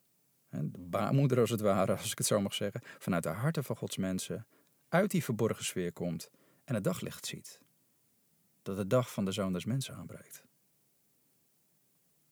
de 0.50 0.78
baarmoeder 0.78 1.40
als 1.40 1.50
het 1.50 1.60
ware, 1.60 1.92
als 1.96 2.10
ik 2.10 2.18
het 2.18 2.26
zo 2.26 2.40
mag 2.40 2.54
zeggen, 2.54 2.80
vanuit 2.98 3.22
de 3.22 3.28
harten 3.28 3.64
van 3.64 3.76
Gods 3.76 3.96
mensen, 3.96 4.46
uit 4.88 5.10
die 5.10 5.24
verborgen 5.24 5.64
sfeer 5.64 5.92
komt 5.92 6.30
en 6.64 6.74
het 6.74 6.84
daglicht 6.84 7.26
ziet. 7.26 7.60
Dat 8.68 8.76
de 8.76 8.86
dag 8.86 9.12
van 9.12 9.24
de 9.24 9.32
Zoon 9.32 9.52
des 9.52 9.64
Mensen 9.64 9.94
aanbreekt. 9.94 10.42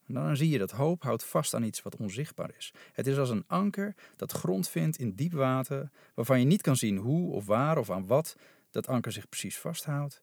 En 0.07 0.15
dan 0.15 0.37
zie 0.37 0.49
je 0.49 0.59
dat 0.59 0.71
hoop 0.71 1.03
houdt 1.03 1.25
vast 1.25 1.55
aan 1.55 1.63
iets 1.63 1.83
wat 1.83 1.97
onzichtbaar 1.97 2.55
is. 2.57 2.73
Het 2.93 3.07
is 3.07 3.19
als 3.19 3.31
een 3.31 3.45
anker 3.47 3.95
dat 4.17 4.33
grond 4.33 4.69
vindt 4.69 4.99
in 4.99 5.15
diep 5.15 5.33
water, 5.33 5.91
waarvan 6.15 6.39
je 6.39 6.47
niet 6.47 6.63
kan 6.63 6.77
zien 6.77 6.97
hoe 6.97 7.33
of 7.33 7.47
waar 7.47 7.79
of 7.79 7.91
aan 7.91 8.07
wat 8.07 8.37
dat 8.71 8.87
anker 8.87 9.13
zich 9.13 9.29
precies 9.29 9.59
vasthoudt. 9.59 10.23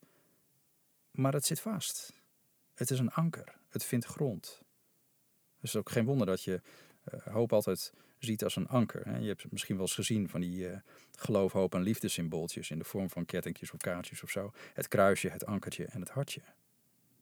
Maar 1.12 1.34
het 1.34 1.46
zit 1.46 1.60
vast. 1.60 2.14
Het 2.74 2.90
is 2.90 3.00
een 3.00 3.12
anker. 3.12 3.56
Het 3.70 3.84
vindt 3.84 4.06
grond. 4.06 4.62
Het 5.56 5.64
is 5.64 5.76
ook 5.76 5.90
geen 5.90 6.06
wonder 6.06 6.28
dat 6.28 6.44
je 6.44 6.62
uh, 7.14 7.22
hoop 7.34 7.54
altijd 7.54 7.94
ziet 8.26 8.44
als 8.44 8.56
een 8.56 8.68
anker. 8.68 9.22
Je 9.22 9.28
hebt 9.28 9.52
misschien 9.52 9.76
wel 9.76 9.86
eens 9.86 9.96
gezien 9.96 10.30
van 10.30 10.42
die 10.42 10.70
uh, 10.70 10.78
geloof, 11.16 11.52
hoop 11.52 11.76
en 11.76 11.82
liefdesymbooltjes 11.82 12.72
in 12.72 12.78
de 12.78 12.84
vorm 12.84 13.10
van 13.10 13.26
kettingjes 13.26 13.72
of 13.72 13.80
kaartjes 13.80 14.24
of 14.24 14.30
zo. 14.30 14.52
Het 14.74 14.88
kruisje, 14.88 15.30
het 15.30 15.46
ankertje 15.46 15.86
en 15.86 16.00
het 16.00 16.10
hartje. 16.10 16.42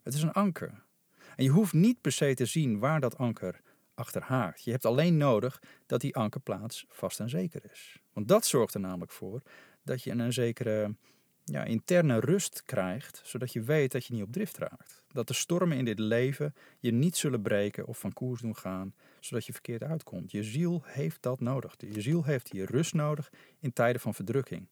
Het 0.03 0.13
is 0.13 0.21
een 0.21 0.31
anker. 0.31 0.83
En 1.35 1.43
je 1.43 1.49
hoeft 1.49 1.73
niet 1.73 2.01
per 2.01 2.11
se 2.11 2.33
te 2.33 2.45
zien 2.45 2.79
waar 2.79 2.99
dat 2.99 3.17
anker 3.17 3.61
achter 3.93 4.21
haakt. 4.21 4.63
Je 4.63 4.71
hebt 4.71 4.85
alleen 4.85 5.17
nodig 5.17 5.61
dat 5.85 6.01
die 6.01 6.15
ankerplaats 6.15 6.85
vast 6.89 7.19
en 7.19 7.29
zeker 7.29 7.61
is. 7.71 8.01
Want 8.13 8.27
dat 8.27 8.45
zorgt 8.45 8.73
er 8.73 8.79
namelijk 8.79 9.11
voor 9.11 9.41
dat 9.83 10.03
je 10.03 10.11
een 10.11 10.33
zekere 10.33 10.95
ja, 11.51 11.63
interne 11.63 12.19
rust 12.19 12.63
krijgt, 12.65 13.21
zodat 13.23 13.53
je 13.53 13.61
weet 13.61 13.91
dat 13.91 14.05
je 14.05 14.13
niet 14.13 14.23
op 14.23 14.31
drift 14.31 14.57
raakt. 14.57 15.03
Dat 15.07 15.27
de 15.27 15.33
stormen 15.33 15.77
in 15.77 15.85
dit 15.85 15.99
leven 15.99 16.55
je 16.79 16.91
niet 16.91 17.17
zullen 17.17 17.41
breken 17.41 17.87
of 17.87 17.99
van 17.99 18.13
koers 18.13 18.41
doen 18.41 18.55
gaan, 18.55 18.93
zodat 19.19 19.45
je 19.45 19.51
verkeerd 19.51 19.83
uitkomt. 19.83 20.31
Je 20.31 20.43
ziel 20.43 20.81
heeft 20.85 21.21
dat 21.21 21.39
nodig. 21.39 21.75
Je 21.77 22.01
ziel 22.01 22.23
heeft 22.23 22.51
die 22.51 22.65
rust 22.65 22.93
nodig 22.93 23.31
in 23.59 23.73
tijden 23.73 24.01
van 24.01 24.13
verdrukking. 24.13 24.67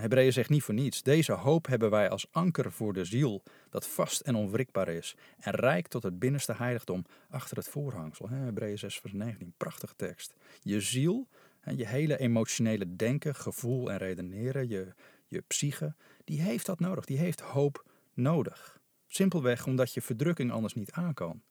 Hebreeën 0.00 0.32
zegt 0.32 0.50
niet 0.50 0.62
voor 0.62 0.74
niets. 0.74 1.02
Deze 1.02 1.32
hoop 1.32 1.66
hebben 1.66 1.90
wij 1.90 2.10
als 2.10 2.26
anker 2.30 2.72
voor 2.72 2.92
de 2.92 3.04
ziel, 3.04 3.42
dat 3.70 3.86
vast 3.86 4.20
en 4.20 4.34
onwrikbaar 4.34 4.88
is 4.88 5.16
en 5.38 5.52
rijk 5.52 5.88
tot 5.88 6.02
het 6.02 6.18
binnenste 6.18 6.54
heiligdom 6.54 7.04
achter 7.30 7.56
het 7.56 7.68
voorhangsel. 7.68 8.28
Hebreeën 8.28 8.78
6 8.78 8.98
vers 8.98 9.12
19, 9.12 9.54
prachtige 9.56 9.96
tekst. 9.96 10.34
Je 10.62 10.80
ziel, 10.80 11.28
je 11.74 11.86
hele 11.86 12.18
emotionele 12.18 12.96
denken, 12.96 13.34
gevoel 13.34 13.90
en 13.90 13.98
redeneren, 13.98 14.68
je, 14.68 14.94
je 15.26 15.40
psyche, 15.40 15.94
die 16.24 16.40
heeft 16.40 16.66
dat 16.66 16.80
nodig. 16.80 17.04
Die 17.04 17.18
heeft 17.18 17.40
hoop 17.40 17.90
nodig. 18.14 18.80
Simpelweg 19.06 19.66
omdat 19.66 19.94
je 19.94 20.02
verdrukking 20.02 20.50
anders 20.50 20.74
niet 20.74 20.92
aan 20.92 21.14
kan. 21.14 21.42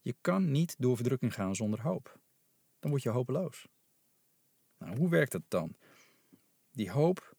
Je 0.00 0.16
kan 0.20 0.50
niet 0.50 0.74
door 0.78 0.96
verdrukking 0.96 1.34
gaan 1.34 1.56
zonder 1.56 1.80
hoop. 1.80 2.18
Dan 2.78 2.90
word 2.90 3.02
je 3.02 3.10
hopeloos. 3.10 3.66
Nou, 4.78 4.96
hoe 4.96 5.08
werkt 5.08 5.32
het 5.32 5.44
dan? 5.48 5.76
Die 6.70 6.90
hoop 6.90 7.36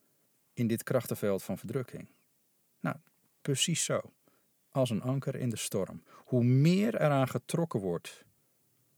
in 0.53 0.67
dit 0.67 0.83
krachtenveld 0.83 1.43
van 1.43 1.57
verdrukking? 1.57 2.09
Nou, 2.79 2.95
precies 3.41 3.83
zo. 3.83 4.01
Als 4.71 4.89
een 4.89 5.01
anker 5.01 5.35
in 5.35 5.49
de 5.49 5.57
storm. 5.57 6.03
Hoe 6.25 6.43
meer 6.43 7.01
eraan 7.01 7.27
getrokken 7.27 7.79
wordt, 7.79 8.25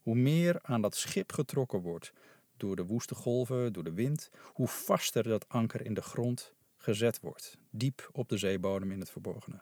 hoe 0.01 0.15
meer 0.15 0.59
aan 0.61 0.81
dat 0.81 0.95
schip 0.95 1.31
getrokken 1.31 1.81
wordt 1.81 2.13
door 2.59 2.75
de 2.75 2.85
woeste 2.85 3.15
golven, 3.15 3.73
door 3.73 3.83
de 3.83 3.93
wind, 3.93 4.29
hoe 4.53 4.67
vaster 4.67 5.23
dat 5.23 5.49
anker 5.49 5.85
in 5.85 5.93
de 5.93 6.01
grond 6.01 6.53
gezet 6.77 7.19
wordt, 7.19 7.57
diep 7.69 8.09
op 8.11 8.29
de 8.29 8.37
zeebodem 8.37 8.91
in 8.91 8.99
het 8.99 9.09
verborgene. 9.09 9.61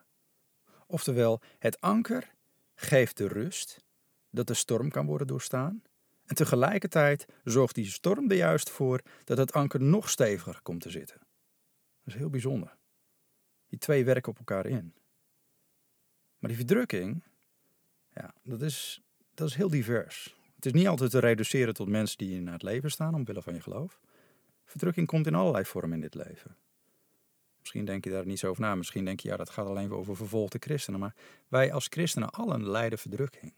Oftewel, 0.88 1.42
het 1.60 1.82
anker 1.82 2.34
geeft 2.76 3.18
de 3.18 3.28
rust 3.28 3.84
dat 4.30 4.48
de 4.48 4.54
storm 4.54 4.90
kan 4.90 5.06
worden 5.06 5.28
doorstaan. 5.28 5.84
En 6.26 6.36
tegelijkertijd 6.36 7.26
zorgt 7.44 7.76
die 7.76 7.86
storm 7.86 8.32
er 8.32 8.38
juist 8.38 8.70
voor 8.70 9.02
dat 9.24 9.38
het 9.38 9.54
anker 9.54 9.82
nog 9.82 10.10
steviger 10.10 10.60
komt 10.62 10.82
te 10.82 10.90
zitten. 10.90 11.18
Dat 12.04 12.14
is 12.14 12.16
heel 12.16 12.30
bijzonder. 12.30 12.78
Die 13.68 13.80
twee 13.80 14.06
werken 14.06 14.32
op 14.32 14.38
elkaar 14.38 14.66
in. 14.66 14.94
Maar 16.38 16.50
die 16.50 16.58
verdrukking, 16.58 17.24
ja, 18.14 18.34
dat 18.44 18.62
is, 18.62 19.02
dat 19.34 19.48
is 19.48 19.56
heel 19.56 19.70
divers. 19.70 20.37
Is 20.68 20.74
niet 20.74 20.88
altijd 20.88 21.12
te 21.12 21.20
reduceren 21.20 21.74
tot 21.74 21.88
mensen 21.88 22.18
die 22.18 22.36
in 22.36 22.48
het 22.48 22.64
leven 22.64 22.92
staan 22.92 23.14
omwille 23.14 23.42
van 23.42 23.54
je 23.54 23.62
geloof. 23.62 24.00
Verdrukking 24.66 25.08
komt 25.08 25.28
in 25.28 25.36
allerlei 25.36 25.66
vormen 25.66 25.94
in 25.94 26.02
dit 26.02 26.16
leven. 26.16 26.56
Misschien 27.60 27.86
denk 27.86 28.04
je 28.04 28.10
daar 28.10 28.26
niet 28.26 28.40
zo 28.40 28.50
over 28.50 28.62
na. 28.62 28.76
Misschien 28.76 29.06
denk 29.06 29.20
je, 29.20 29.28
ja, 29.28 29.38
dat 29.38 29.50
gaat 29.50 29.68
alleen 29.68 29.92
over 29.92 30.16
vervolgde 30.16 30.58
christenen. 30.60 31.00
Maar 31.00 31.16
wij 31.48 31.74
als 31.74 31.88
christenen 31.90 32.30
allen 32.30 32.70
lijden 32.70 33.00
verdrukking. 33.00 33.54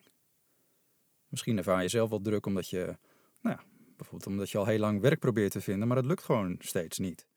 Misschien 1.28 1.58
ervaar 1.58 1.82
je 1.82 1.88
zelf 1.88 2.10
wel 2.10 2.22
druk 2.22 2.46
omdat 2.46 2.70
je, 2.70 2.98
nou 3.42 3.56
ja, 3.56 3.64
bijvoorbeeld 3.98 4.28
omdat 4.28 4.50
je 4.50 4.58
al 4.58 4.66
heel 4.66 4.80
lang 4.80 5.02
werk 5.02 5.20
probeert 5.20 5.52
te 5.52 5.62
vinden, 5.62 5.88
maar 5.88 5.98
dat 5.98 6.06
lukt 6.06 6.24
gewoon 6.24 6.56
steeds 6.60 6.98
niet. 6.98 7.28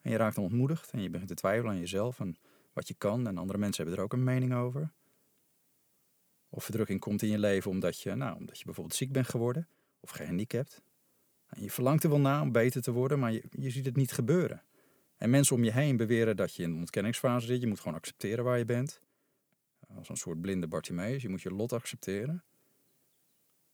En 0.00 0.10
je 0.10 0.16
raakt 0.16 0.38
ontmoedigd 0.38 0.90
en 0.90 1.02
je 1.02 1.10
begint 1.10 1.28
te 1.28 1.34
twijfelen 1.34 1.72
aan 1.72 1.80
jezelf 1.80 2.20
en 2.20 2.36
wat 2.72 2.88
je 2.88 2.94
kan. 2.94 3.26
En 3.26 3.38
andere 3.38 3.58
mensen 3.58 3.82
hebben 3.82 4.00
er 4.00 4.06
ook 4.06 4.12
een 4.12 4.24
mening 4.24 4.54
over. 4.54 4.92
Of 6.48 6.64
verdrukking 6.64 7.00
komt 7.00 7.22
in 7.22 7.28
je 7.28 7.38
leven 7.38 7.70
omdat 7.70 8.00
je, 8.00 8.14
nou, 8.14 8.38
omdat 8.38 8.58
je 8.58 8.64
bijvoorbeeld 8.64 8.96
ziek 8.96 9.12
bent 9.12 9.28
geworden 9.28 9.68
of 10.00 10.10
gehandicapt. 10.10 10.82
En 11.46 11.62
je 11.62 11.70
verlangt 11.70 12.02
er 12.02 12.10
wel 12.10 12.20
na 12.20 12.42
om 12.42 12.52
beter 12.52 12.82
te 12.82 12.92
worden, 12.92 13.18
maar 13.18 13.32
je, 13.32 13.44
je 13.50 13.70
ziet 13.70 13.84
het 13.84 13.96
niet 13.96 14.12
gebeuren. 14.12 14.62
En 15.16 15.30
mensen 15.30 15.56
om 15.56 15.64
je 15.64 15.72
heen 15.72 15.96
beweren 15.96 16.36
dat 16.36 16.54
je 16.54 16.62
in 16.62 16.70
een 16.70 16.78
ontkenningsfase 16.78 17.46
zit. 17.46 17.60
Je 17.60 17.66
moet 17.66 17.80
gewoon 17.80 17.96
accepteren 17.98 18.44
waar 18.44 18.58
je 18.58 18.64
bent. 18.64 19.00
Als 19.96 20.08
een 20.08 20.16
soort 20.16 20.40
blinde 20.40 20.68
Bartimeus. 20.68 21.22
Je 21.22 21.28
moet 21.28 21.42
je 21.42 21.50
lot 21.50 21.72
accepteren. 21.72 22.44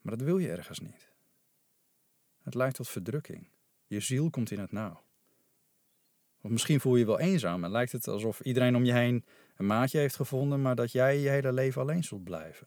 Maar 0.00 0.16
dat 0.16 0.26
wil 0.26 0.38
je 0.38 0.50
ergens 0.50 0.78
niet. 0.78 1.12
Het 2.42 2.54
leidt 2.54 2.76
tot 2.76 2.88
verdrukking. 2.88 3.48
Je 3.86 4.00
ziel 4.00 4.30
komt 4.30 4.50
in 4.50 4.58
het 4.58 4.72
nauw. 4.72 5.03
Of 6.44 6.50
misschien 6.50 6.80
voel 6.80 6.92
je 6.92 6.98
je 6.98 7.06
wel 7.06 7.20
eenzaam 7.20 7.64
en 7.64 7.70
lijkt 7.70 7.92
het 7.92 8.08
alsof 8.08 8.40
iedereen 8.40 8.76
om 8.76 8.84
je 8.84 8.92
heen 8.92 9.24
een 9.56 9.66
maatje 9.66 9.98
heeft 9.98 10.16
gevonden, 10.16 10.62
maar 10.62 10.74
dat 10.74 10.92
jij 10.92 11.18
je 11.18 11.28
hele 11.28 11.52
leven 11.52 11.80
alleen 11.80 12.04
zult 12.04 12.24
blijven. 12.24 12.66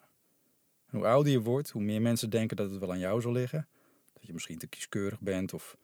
hoe 0.89 1.05
ouder 1.05 1.31
je 1.31 1.41
wordt, 1.41 1.69
hoe 1.69 1.81
meer 1.81 2.01
mensen 2.01 2.29
denken 2.29 2.57
dat 2.57 2.69
het 2.69 2.79
wel 2.79 2.91
aan 2.91 2.99
jou 2.99 3.21
zal 3.21 3.31
liggen. 3.31 3.67
Dat 4.13 4.27
je 4.27 4.33
misschien 4.33 4.57
te 4.57 4.67
kieskeurig 4.67 5.19
bent 5.19 5.53
of 5.53 5.77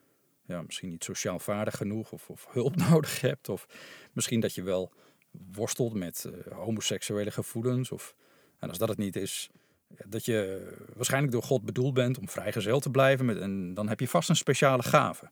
ja, 0.46 0.62
misschien 0.62 0.90
niet 0.90 1.04
sociaal 1.04 1.40
vaardig 1.40 1.78
genoeg 1.78 2.12
of, 2.12 2.30
of 2.30 2.48
hulp 2.50 2.76
nodig 2.90 3.22
hebt. 3.22 3.50
Of 3.50 3.68
misschien 4.14 4.40
dat 4.40 4.56
je 4.56 4.64
wel 4.64 4.92
worstelt 5.52 5.94
met 5.94 6.26
uh, 6.28 6.54
homoseksuele 6.54 7.32
gevoelens. 7.32 7.92
Of, 7.92 8.16
en 8.60 8.70
als 8.70 8.78
dat 8.78 8.90
het 8.90 8.98
niet 8.98 9.16
is, 9.16 9.50
dat 10.06 10.26
je 10.26 10.68
waarschijnlijk 10.96 11.34
door 11.34 11.44
God 11.44 11.66
bedoeld 11.66 11.94
bent 11.94 12.18
om 12.18 12.30
vrijgezel 12.30 12.80
te 12.80 12.90
blijven. 12.90 13.26
Met, 13.26 13.38
en 13.38 13.74
dan 13.74 13.90
heb 13.90 14.00
je 14.00 14.08
vast 14.08 14.30
een 14.30 14.36
speciale 14.36 14.84
gave. 14.84 15.32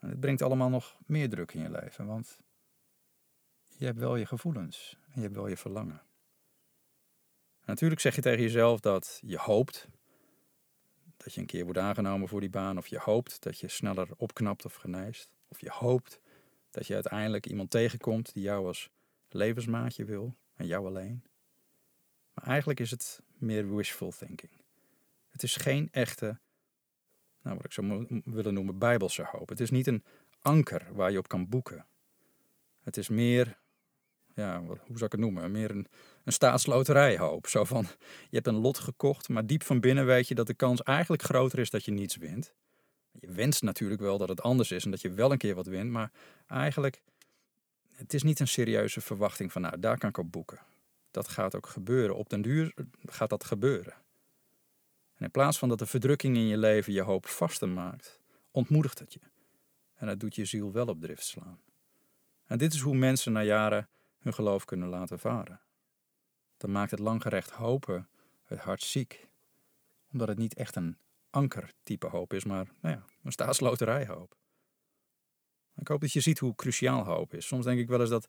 En 0.00 0.08
het 0.08 0.20
brengt 0.20 0.42
allemaal 0.42 0.68
nog 0.68 0.96
meer 1.06 1.28
druk 1.28 1.52
in 1.52 1.62
je 1.62 1.70
leven, 1.70 2.06
want 2.06 2.40
je 3.68 3.84
hebt 3.84 3.98
wel 3.98 4.16
je 4.16 4.26
gevoelens 4.26 4.98
en 5.04 5.12
je 5.14 5.20
hebt 5.20 5.34
wel 5.34 5.46
je 5.46 5.56
verlangen. 5.56 6.02
natuurlijk 7.64 8.00
zeg 8.00 8.14
je 8.14 8.20
tegen 8.20 8.42
jezelf 8.42 8.80
dat 8.80 9.20
je 9.22 9.38
hoopt 9.38 9.88
dat 11.16 11.34
je 11.34 11.40
een 11.40 11.46
keer 11.46 11.64
wordt 11.64 11.78
aangenomen 11.78 12.28
voor 12.28 12.40
die 12.40 12.50
baan, 12.50 12.78
of 12.78 12.86
je 12.86 12.98
hoopt 12.98 13.42
dat 13.42 13.58
je 13.58 13.68
sneller 13.68 14.08
opknapt 14.16 14.64
of 14.64 14.74
geneest, 14.74 15.28
of 15.48 15.60
je 15.60 15.70
hoopt 15.70 16.20
dat 16.70 16.86
je 16.86 16.94
uiteindelijk 16.94 17.46
iemand 17.46 17.70
tegenkomt 17.70 18.32
die 18.32 18.42
jou 18.42 18.66
als 18.66 18.90
levensmaatje 19.28 20.04
wil 20.04 20.36
en 20.54 20.66
jou 20.66 20.86
alleen. 20.86 21.24
Maar 22.34 22.44
eigenlijk 22.44 22.80
is 22.80 22.90
het 22.90 23.20
meer 23.38 23.74
wishful 23.74 24.10
thinking. 24.10 24.52
Het 25.28 25.42
is 25.42 25.56
geen 25.56 25.88
echte 25.90 26.38
nou, 27.42 27.56
wat 27.56 27.64
ik 27.64 27.72
zou 27.72 28.06
willen 28.24 28.54
noemen, 28.54 28.78
bijbelse 28.78 29.24
hoop. 29.32 29.48
Het 29.48 29.60
is 29.60 29.70
niet 29.70 29.86
een 29.86 30.04
anker 30.42 30.86
waar 30.92 31.10
je 31.10 31.18
op 31.18 31.28
kan 31.28 31.48
boeken. 31.48 31.86
Het 32.82 32.96
is 32.96 33.08
meer, 33.08 33.58
ja, 34.34 34.62
hoe 34.62 34.76
zou 34.76 35.04
ik 35.04 35.12
het 35.12 35.20
noemen, 35.20 35.50
meer 35.50 35.70
een, 35.70 35.86
een 36.24 36.32
staatsloterijhoop. 36.32 37.46
Zo 37.46 37.64
van, 37.64 37.86
je 38.28 38.36
hebt 38.36 38.46
een 38.46 38.54
lot 38.54 38.78
gekocht, 38.78 39.28
maar 39.28 39.46
diep 39.46 39.62
van 39.62 39.80
binnen 39.80 40.06
weet 40.06 40.28
je 40.28 40.34
dat 40.34 40.46
de 40.46 40.54
kans 40.54 40.82
eigenlijk 40.82 41.22
groter 41.22 41.58
is 41.58 41.70
dat 41.70 41.84
je 41.84 41.92
niets 41.92 42.16
wint. 42.16 42.54
Je 43.12 43.32
wenst 43.32 43.62
natuurlijk 43.62 44.00
wel 44.00 44.18
dat 44.18 44.28
het 44.28 44.42
anders 44.42 44.70
is 44.70 44.84
en 44.84 44.90
dat 44.90 45.00
je 45.00 45.10
wel 45.10 45.32
een 45.32 45.38
keer 45.38 45.54
wat 45.54 45.66
wint, 45.66 45.90
maar 45.90 46.10
eigenlijk, 46.46 47.02
het 47.92 48.14
is 48.14 48.22
niet 48.22 48.40
een 48.40 48.48
serieuze 48.48 49.00
verwachting 49.00 49.52
van, 49.52 49.62
nou, 49.62 49.80
daar 49.80 49.98
kan 49.98 50.08
ik 50.08 50.18
op 50.18 50.32
boeken. 50.32 50.58
Dat 51.10 51.28
gaat 51.28 51.56
ook 51.56 51.66
gebeuren. 51.66 52.16
Op 52.16 52.28
den 52.28 52.42
duur 52.42 52.74
gaat 53.04 53.30
dat 53.30 53.44
gebeuren. 53.44 53.94
In 55.20 55.30
plaats 55.30 55.58
van 55.58 55.68
dat 55.68 55.78
de 55.78 55.86
verdrukking 55.86 56.36
in 56.36 56.46
je 56.46 56.58
leven 56.58 56.92
je 56.92 57.02
hoop 57.02 57.26
vaster 57.26 57.68
maakt, 57.68 58.20
ontmoedigt 58.50 58.98
het 58.98 59.12
je. 59.12 59.20
En 59.94 60.06
dat 60.06 60.20
doet 60.20 60.34
je 60.34 60.44
ziel 60.44 60.72
wel 60.72 60.86
op 60.86 61.00
drift 61.00 61.24
slaan. 61.24 61.60
En 62.46 62.58
dit 62.58 62.72
is 62.72 62.80
hoe 62.80 62.96
mensen 62.96 63.32
na 63.32 63.42
jaren 63.42 63.88
hun 64.18 64.34
geloof 64.34 64.64
kunnen 64.64 64.88
laten 64.88 65.18
varen. 65.18 65.60
Dan 66.56 66.72
maakt 66.72 66.90
het 66.90 67.00
langgerecht 67.00 67.50
hopen 67.50 68.08
het 68.44 68.58
hart 68.58 68.82
ziek, 68.82 69.28
omdat 70.12 70.28
het 70.28 70.38
niet 70.38 70.54
echt 70.54 70.76
een 70.76 70.96
ankertype 71.30 72.06
hoop 72.06 72.32
is, 72.32 72.44
maar 72.44 72.68
nou 72.80 72.94
ja, 72.94 73.04
een 73.22 73.32
staatsloterijhoop. 73.32 74.36
Ik 75.76 75.88
hoop 75.88 76.00
dat 76.00 76.12
je 76.12 76.20
ziet 76.20 76.38
hoe 76.38 76.54
cruciaal 76.54 77.04
hoop 77.04 77.34
is. 77.34 77.46
Soms 77.46 77.64
denk 77.64 77.78
ik 77.78 77.88
wel 77.88 78.00
eens 78.00 78.10
dat 78.10 78.26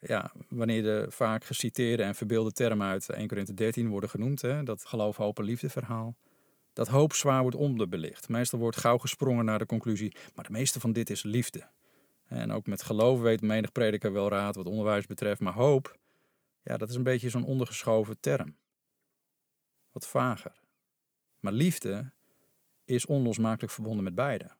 ja, 0.00 0.32
wanneer 0.48 0.82
de 0.82 1.06
vaak 1.08 1.44
geciteerde 1.44 2.02
en 2.02 2.14
verbeelde 2.14 2.52
termen 2.52 2.86
uit 2.86 3.08
1 3.08 3.28
Corinthië 3.28 3.54
13 3.54 3.88
worden 3.88 4.10
genoemd, 4.10 4.42
hè, 4.42 4.62
dat 4.62 4.84
geloof, 4.84 5.16
hoop 5.16 5.38
en 5.38 5.44
liefde 5.44 5.68
verhaal, 5.68 6.16
dat 6.72 6.88
hoop 6.88 7.12
zwaar 7.12 7.42
wordt 7.42 7.56
onderbelicht. 7.56 8.28
Meestal 8.28 8.58
wordt 8.58 8.76
gauw 8.76 8.98
gesprongen 8.98 9.44
naar 9.44 9.58
de 9.58 9.66
conclusie, 9.66 10.14
maar 10.34 10.44
de 10.44 10.52
meeste 10.52 10.80
van 10.80 10.92
dit 10.92 11.10
is 11.10 11.22
liefde. 11.22 11.68
En 12.26 12.52
ook 12.52 12.66
met 12.66 12.82
geloof 12.82 13.20
weet 13.20 13.40
menig 13.40 13.72
prediker 13.72 14.12
wel 14.12 14.28
raad 14.28 14.56
wat 14.56 14.66
onderwijs 14.66 15.06
betreft, 15.06 15.40
maar 15.40 15.52
hoop, 15.52 15.98
ja, 16.62 16.76
dat 16.76 16.88
is 16.88 16.94
een 16.94 17.02
beetje 17.02 17.30
zo'n 17.30 17.44
ondergeschoven 17.44 18.20
term. 18.20 18.56
Wat 19.92 20.06
vager. 20.06 20.60
Maar 21.40 21.52
liefde 21.52 22.12
is 22.84 23.06
onlosmakelijk 23.06 23.72
verbonden 23.72 24.04
met 24.04 24.14
beide. 24.14 24.50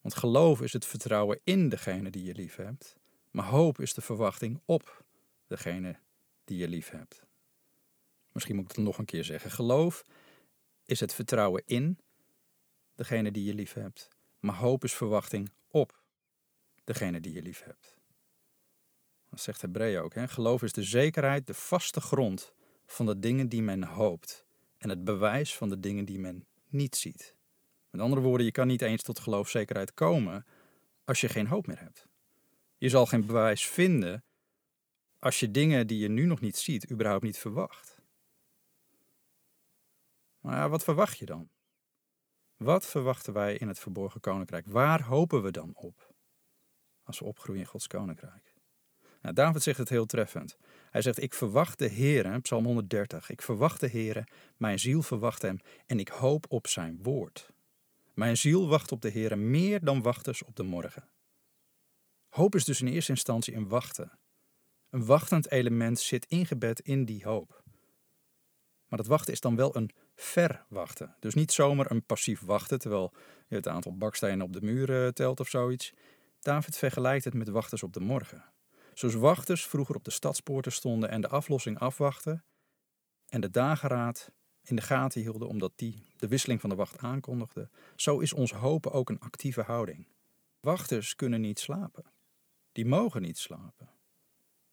Want 0.00 0.14
geloof 0.16 0.60
is 0.60 0.72
het 0.72 0.84
vertrouwen 0.84 1.40
in 1.44 1.68
degene 1.68 2.10
die 2.10 2.24
je 2.24 2.34
lief 2.34 2.56
hebt, 2.56 2.96
maar 3.34 3.44
hoop 3.44 3.80
is 3.80 3.94
de 3.94 4.00
verwachting 4.00 4.60
op 4.64 5.04
degene 5.46 5.96
die 6.44 6.58
je 6.58 6.68
lief 6.68 6.90
hebt. 6.90 7.26
Misschien 8.32 8.56
moet 8.56 8.64
ik 8.64 8.76
het 8.76 8.84
nog 8.84 8.98
een 8.98 9.04
keer 9.04 9.24
zeggen. 9.24 9.50
Geloof 9.50 10.04
is 10.84 11.00
het 11.00 11.14
vertrouwen 11.14 11.62
in 11.66 11.98
degene 12.94 13.30
die 13.30 13.44
je 13.44 13.54
lief 13.54 13.72
hebt, 13.72 14.08
maar 14.40 14.54
hoop 14.54 14.84
is 14.84 14.94
verwachting 14.94 15.50
op 15.68 16.02
degene 16.84 17.20
die 17.20 17.32
je 17.32 17.42
lief 17.42 17.62
hebt. 17.62 17.96
Dat 19.30 19.40
zegt 19.40 19.60
Hebreeën 19.60 20.00
ook. 20.00 20.14
Hè? 20.14 20.28
Geloof 20.28 20.62
is 20.62 20.72
de 20.72 20.82
zekerheid, 20.82 21.46
de 21.46 21.54
vaste 21.54 22.00
grond 22.00 22.52
van 22.86 23.06
de 23.06 23.18
dingen 23.18 23.48
die 23.48 23.62
men 23.62 23.82
hoopt 23.82 24.44
en 24.78 24.88
het 24.88 25.04
bewijs 25.04 25.56
van 25.56 25.68
de 25.68 25.80
dingen 25.80 26.04
die 26.04 26.18
men 26.18 26.46
niet 26.68 26.96
ziet. 26.96 27.34
Met 27.90 28.00
andere 28.00 28.22
woorden, 28.22 28.46
je 28.46 28.52
kan 28.52 28.66
niet 28.66 28.82
eens 28.82 29.02
tot 29.02 29.18
geloofzekerheid 29.18 29.94
komen 29.94 30.46
als 31.04 31.20
je 31.20 31.28
geen 31.28 31.46
hoop 31.46 31.66
meer 31.66 31.80
hebt. 31.80 32.08
Je 32.76 32.88
zal 32.88 33.06
geen 33.06 33.26
bewijs 33.26 33.66
vinden 33.66 34.24
als 35.18 35.40
je 35.40 35.50
dingen 35.50 35.86
die 35.86 35.98
je 35.98 36.08
nu 36.08 36.24
nog 36.24 36.40
niet 36.40 36.56
ziet, 36.56 36.90
überhaupt 36.90 37.22
niet 37.22 37.38
verwacht. 37.38 38.02
Maar 40.40 40.68
wat 40.68 40.84
verwacht 40.84 41.18
je 41.18 41.26
dan? 41.26 41.48
Wat 42.56 42.86
verwachten 42.86 43.32
wij 43.32 43.56
in 43.56 43.68
het 43.68 43.78
verborgen 43.78 44.20
koninkrijk? 44.20 44.66
Waar 44.66 45.02
hopen 45.02 45.42
we 45.42 45.50
dan 45.50 45.74
op 45.74 46.14
als 47.02 47.18
we 47.18 47.24
opgroeien 47.24 47.60
in 47.60 47.66
Gods 47.66 47.86
koninkrijk? 47.86 48.54
Nou, 49.20 49.34
David 49.34 49.62
zegt 49.62 49.78
het 49.78 49.88
heel 49.88 50.06
treffend. 50.06 50.56
Hij 50.90 51.02
zegt: 51.02 51.22
Ik 51.22 51.34
verwacht 51.34 51.78
de 51.78 51.88
Heer, 51.88 52.40
Psalm 52.40 52.64
130. 52.64 53.30
Ik 53.30 53.42
verwacht 53.42 53.80
de 53.80 53.86
Heer, 53.86 54.28
mijn 54.56 54.78
ziel 54.78 55.02
verwacht 55.02 55.42
hem 55.42 55.58
en 55.86 55.98
ik 55.98 56.08
hoop 56.08 56.46
op 56.48 56.66
zijn 56.66 57.02
woord. 57.02 57.52
Mijn 58.14 58.36
ziel 58.36 58.68
wacht 58.68 58.92
op 58.92 59.02
de 59.02 59.08
Heer 59.08 59.38
meer 59.38 59.84
dan 59.84 60.02
wachters 60.02 60.44
op 60.44 60.56
de 60.56 60.62
morgen. 60.62 61.08
Hoop 62.34 62.54
is 62.54 62.64
dus 62.64 62.80
in 62.80 62.86
eerste 62.86 63.10
instantie 63.10 63.54
een 63.54 63.68
wachten. 63.68 64.12
Een 64.90 65.04
wachtend 65.04 65.50
element 65.50 65.98
zit 65.98 66.26
ingebed 66.26 66.80
in 66.80 67.04
die 67.04 67.24
hoop. 67.24 67.62
Maar 68.88 68.98
dat 68.98 69.06
wachten 69.06 69.32
is 69.32 69.40
dan 69.40 69.56
wel 69.56 69.76
een 69.76 69.90
verwachten. 70.14 71.16
Dus 71.20 71.34
niet 71.34 71.52
zomaar 71.52 71.90
een 71.90 72.06
passief 72.06 72.40
wachten, 72.40 72.78
terwijl 72.78 73.12
je 73.48 73.54
het 73.54 73.68
aantal 73.68 73.96
bakstenen 73.96 74.46
op 74.46 74.52
de 74.52 74.62
muur 74.62 75.12
telt 75.12 75.40
of 75.40 75.48
zoiets. 75.48 75.92
David 76.40 76.76
vergelijkt 76.76 77.24
het 77.24 77.34
met 77.34 77.48
wachters 77.48 77.82
op 77.82 77.92
de 77.92 78.00
morgen. 78.00 78.44
Zoals 78.94 79.14
wachters 79.14 79.66
vroeger 79.66 79.94
op 79.94 80.04
de 80.04 80.10
stadspoorten 80.10 80.72
stonden 80.72 81.10
en 81.10 81.20
de 81.20 81.28
aflossing 81.28 81.78
afwachten 81.78 82.44
en 83.28 83.40
de 83.40 83.50
dageraad 83.50 84.30
in 84.62 84.76
de 84.76 84.82
gaten 84.82 85.20
hielden 85.20 85.48
omdat 85.48 85.72
die 85.76 86.06
de 86.16 86.28
wisseling 86.28 86.60
van 86.60 86.70
de 86.70 86.76
wacht 86.76 86.98
aankondigde, 86.98 87.70
zo 87.96 88.18
is 88.18 88.32
ons 88.32 88.52
hopen 88.52 88.92
ook 88.92 89.10
een 89.10 89.20
actieve 89.20 89.62
houding. 89.62 90.06
Wachters 90.60 91.14
kunnen 91.14 91.40
niet 91.40 91.58
slapen. 91.58 92.12
Die 92.74 92.86
mogen 92.86 93.22
niet 93.22 93.38
slapen. 93.38 93.90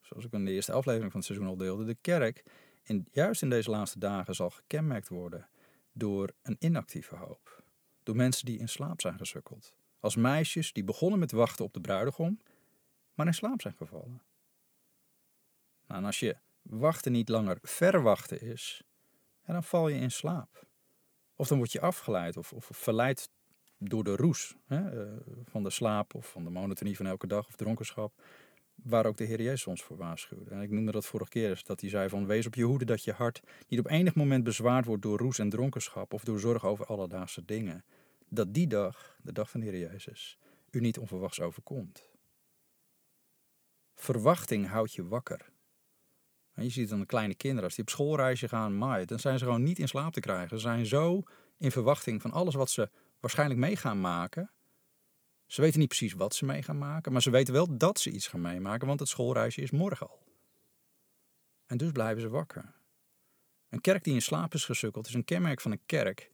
Zoals 0.02 0.26
ik 0.26 0.32
in 0.32 0.46
de 0.46 0.52
eerste 0.52 0.72
aflevering 0.72 1.12
van 1.12 1.20
het 1.20 1.30
seizoen 1.30 1.50
al 1.50 1.58
deelde, 1.58 1.84
de 1.84 1.98
kerk, 2.02 2.44
in, 2.84 3.08
juist 3.12 3.42
in 3.42 3.50
deze 3.50 3.70
laatste 3.70 4.00
dagen, 4.00 4.36
zal 4.36 4.50
gekenmerkt 4.50 5.08
worden 5.08 5.50
door 5.92 6.34
een 6.42 6.56
inactieve 6.60 7.16
hoop. 7.16 7.64
Door 8.04 8.16
mensen 8.16 8.46
die 8.46 8.60
in 8.60 8.70
slaap 8.70 9.02
zijn 9.02 9.18
gesukkeld. 9.18 9.74
Als 10.00 10.16
meisjes 10.16 10.74
die 10.74 10.84
begonnen 10.84 11.20
met 11.20 11.32
wachten 11.32 11.66
op 11.66 11.74
de 11.74 11.82
bruidegom, 11.82 12.40
maar 13.14 13.26
in 13.26 13.34
slaap 13.34 13.62
zijn 13.62 13.76
gevallen. 13.78 14.22
Nou, 15.88 16.00
en 16.00 16.06
als 16.06 16.20
je 16.20 16.38
wachten 16.62 17.12
niet 17.12 17.30
langer 17.30 17.58
verwachten 17.62 18.42
is, 18.42 18.84
dan 19.46 19.64
val 19.64 19.88
je 19.88 20.00
in 20.00 20.12
slaap. 20.12 20.66
Of 21.36 21.48
dan 21.48 21.58
word 21.58 21.72
je 21.72 21.82
afgeleid 21.82 22.38
of, 22.38 22.54
of 22.54 22.70
verleid 22.72 23.30
door 23.84 24.04
de 24.04 24.16
roes 24.16 24.56
hè, 24.66 25.06
uh, 25.06 25.12
van 25.46 25.64
de 25.64 25.70
slaap 25.70 26.16
of 26.16 26.32
van 26.32 26.44
de 26.44 26.50
monotonie 26.50 26.96
van 26.96 27.06
elke 27.06 27.28
dag 27.28 27.48
of 27.48 27.56
dronkenschap. 27.56 28.14
Waar 28.76 29.06
ook 29.06 29.18
de 29.18 29.24
Heer 29.24 29.42
Jezus 29.42 29.68
ons 29.68 29.84
voor 29.84 29.98
waarschuwde. 29.98 30.52
En 30.52 30.62
ik 30.62 30.70
noemde 30.70 30.92
dat 30.92 31.06
vorige 31.06 31.30
keer, 31.30 31.62
dat 31.66 31.82
hij 31.82 31.90
zei 31.90 32.10
van 32.10 32.26
wees 32.26 32.46
op 32.46 32.56
je 32.56 32.64
hoede 32.64 32.86
dat 32.86 33.04
je 33.04 33.12
hart 33.12 33.42
niet 33.68 33.80
op 33.80 33.88
enig 33.88 34.16
moment 34.16 34.44
bezwaard 34.44 34.86
wordt 34.86 35.02
door 35.02 35.18
roes 35.18 35.40
en 35.40 35.50
dronkenschap 35.50 36.14
of 36.14 36.24
door 36.24 36.40
zorg 36.40 36.66
over 36.66 36.86
alledaagse 36.86 37.46
dingen. 37.46 37.84
Dat 38.30 38.54
die 38.54 38.68
dag, 38.68 39.18
de 39.22 39.32
dag 39.32 39.50
van 39.50 39.60
de 39.60 39.66
Heer 39.66 39.92
Jezus, 39.92 40.38
u 40.72 40.80
niet 40.80 40.98
onverwachts 40.98 41.42
overkomt. 41.42 42.10
Verwachting 43.96 44.68
houdt 44.68 44.94
je 44.94 45.08
wakker. 45.08 45.50
En 46.54 46.64
je 46.64 46.70
ziet 46.70 46.90
dan 46.90 47.00
de 47.00 47.06
kleine 47.06 47.36
kinderen, 47.36 47.64
als 47.64 47.76
die 47.76 47.84
op 47.84 47.90
schoolreisje 47.90 48.48
gaan, 48.48 48.78
maar 48.78 49.06
dan 49.06 49.20
zijn 49.20 49.40
ze 49.40 49.46
gewoon 49.46 49.64
niet 49.64 49.80
in 49.80 49.88
slaap 49.88 50.14
te 50.14 50.20
krijgen. 50.20 50.50
Ze 50.50 50.64
zijn 50.64 50.86
zo 50.86 51.24
in 51.58 51.72
verwachting 51.72 52.22
van 52.22 52.32
alles 52.32 52.56
wat 52.56 52.70
ze 52.70 52.90
waarschijnlijk 53.22 53.60
mee 53.60 53.76
gaan 53.76 54.02
maken. 54.02 54.52
Ze 55.46 55.62
weten 55.62 55.80
niet 55.80 55.88
precies 55.88 56.14
wat 56.14 56.36
ze 56.36 56.46
mee 56.46 56.64
gaan 56.64 56.78
maken, 56.78 57.12
maar 57.12 57.22
ze 57.22 57.30
weten 57.30 57.54
wel 57.54 57.78
dat 57.78 58.00
ze 58.00 58.12
iets 58.12 58.28
gaan 58.28 58.42
meemaken, 58.42 58.88
want 58.88 59.00
het 59.00 59.10
schoolreisje 59.10 59.62
is 59.62 59.72
morgen 59.72 60.10
al. 60.10 60.24
En 61.66 61.78
dus 61.78 61.92
blijven 61.92 62.22
ze 62.22 62.30
wakker. 62.30 62.74
Een 63.70 63.82
kerk 63.82 64.04
die 64.04 64.14
in 64.14 64.22
slaap 64.22 64.54
is 64.54 64.66
gesukkeld 64.66 65.08
is 65.08 65.14
een 65.14 65.24
kenmerk 65.24 65.62
van 65.62 65.72
een 65.72 65.86
kerk 65.86 66.32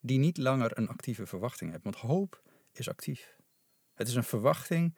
die 0.00 0.18
niet 0.18 0.36
langer 0.36 0.78
een 0.78 0.88
actieve 0.88 1.26
verwachting 1.26 1.70
heeft. 1.70 1.82
Want 1.82 1.96
hoop 1.96 2.42
is 2.72 2.88
actief. 2.88 3.36
Het 3.94 4.08
is 4.08 4.14
een 4.14 4.24
verwachting 4.24 4.96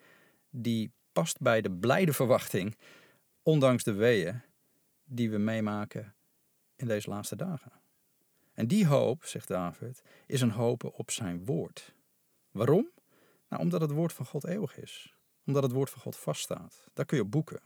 die 0.49 0.91
past 1.11 1.39
bij 1.39 1.61
de 1.61 1.71
blijde 1.71 2.13
verwachting, 2.13 2.77
ondanks 3.41 3.83
de 3.83 3.93
weeën 3.93 4.41
die 5.03 5.29
we 5.29 5.37
meemaken 5.37 6.15
in 6.75 6.87
deze 6.87 7.09
laatste 7.09 7.35
dagen. 7.35 7.71
En 8.57 8.67
die 8.67 8.87
hoop, 8.87 9.25
zegt 9.25 9.47
David, 9.47 10.01
is 10.25 10.41
een 10.41 10.51
hopen 10.51 10.93
op 10.93 11.11
zijn 11.11 11.45
woord. 11.45 11.95
Waarom? 12.51 12.91
Nou, 13.49 13.61
omdat 13.61 13.81
het 13.81 13.91
woord 13.91 14.13
van 14.13 14.25
God 14.25 14.45
eeuwig 14.45 14.77
is. 14.77 15.15
Omdat 15.45 15.63
het 15.63 15.71
woord 15.71 15.89
van 15.89 16.01
God 16.01 16.15
vaststaat. 16.15 16.87
Daar 16.93 17.05
kun 17.05 17.17
je 17.17 17.23
op 17.23 17.31
boeken. 17.31 17.61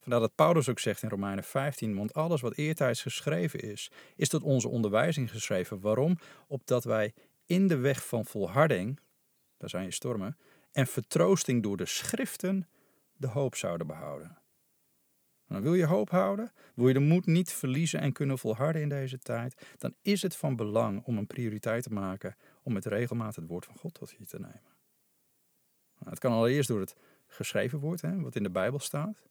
Vandaar 0.00 0.20
dat 0.20 0.34
Paulus 0.34 0.68
ook 0.68 0.78
zegt 0.78 1.02
in 1.02 1.08
Romeinen 1.08 1.44
15, 1.44 1.96
want 1.96 2.14
alles 2.14 2.40
wat 2.40 2.56
eertijds 2.56 3.02
geschreven 3.02 3.60
is, 3.60 3.90
is 4.16 4.28
tot 4.28 4.42
onze 4.42 4.68
onderwijzing 4.68 5.30
geschreven. 5.30 5.80
Waarom? 5.80 6.18
Opdat 6.46 6.84
wij 6.84 7.14
in 7.46 7.66
de 7.66 7.76
weg 7.76 8.06
van 8.06 8.24
volharding, 8.24 9.00
daar 9.56 9.70
zijn 9.70 9.84
je 9.84 9.90
stormen, 9.90 10.38
en 10.72 10.86
vertroosting 10.86 11.62
door 11.62 11.76
de 11.76 11.86
schriften 11.86 12.68
de 13.16 13.28
hoop 13.28 13.54
zouden 13.54 13.86
behouden. 13.86 14.37
Dan 15.48 15.62
wil 15.62 15.74
je 15.74 15.86
hoop 15.86 16.10
houden, 16.10 16.52
wil 16.74 16.88
je 16.88 16.94
de 16.94 17.00
moed 17.00 17.26
niet 17.26 17.52
verliezen 17.52 18.00
en 18.00 18.12
kunnen 18.12 18.38
volharden 18.38 18.82
in 18.82 18.88
deze 18.88 19.18
tijd, 19.18 19.74
dan 19.78 19.94
is 20.02 20.22
het 20.22 20.36
van 20.36 20.56
belang 20.56 21.04
om 21.04 21.18
een 21.18 21.26
prioriteit 21.26 21.82
te 21.82 21.92
maken 21.92 22.36
om 22.62 22.72
met 22.72 22.84
regelmaat 22.84 23.36
het 23.36 23.46
woord 23.46 23.64
van 23.64 23.76
God 23.76 23.94
tot 23.94 24.14
je 24.18 24.26
te 24.26 24.38
nemen. 24.38 24.76
Nou, 25.98 26.10
het 26.10 26.18
kan 26.18 26.32
allereerst 26.32 26.68
door 26.68 26.80
het 26.80 26.96
geschreven 27.26 27.78
woord, 27.78 28.00
hè, 28.00 28.20
wat 28.20 28.36
in 28.36 28.42
de 28.42 28.50
Bijbel 28.50 28.78
staat, 28.78 29.22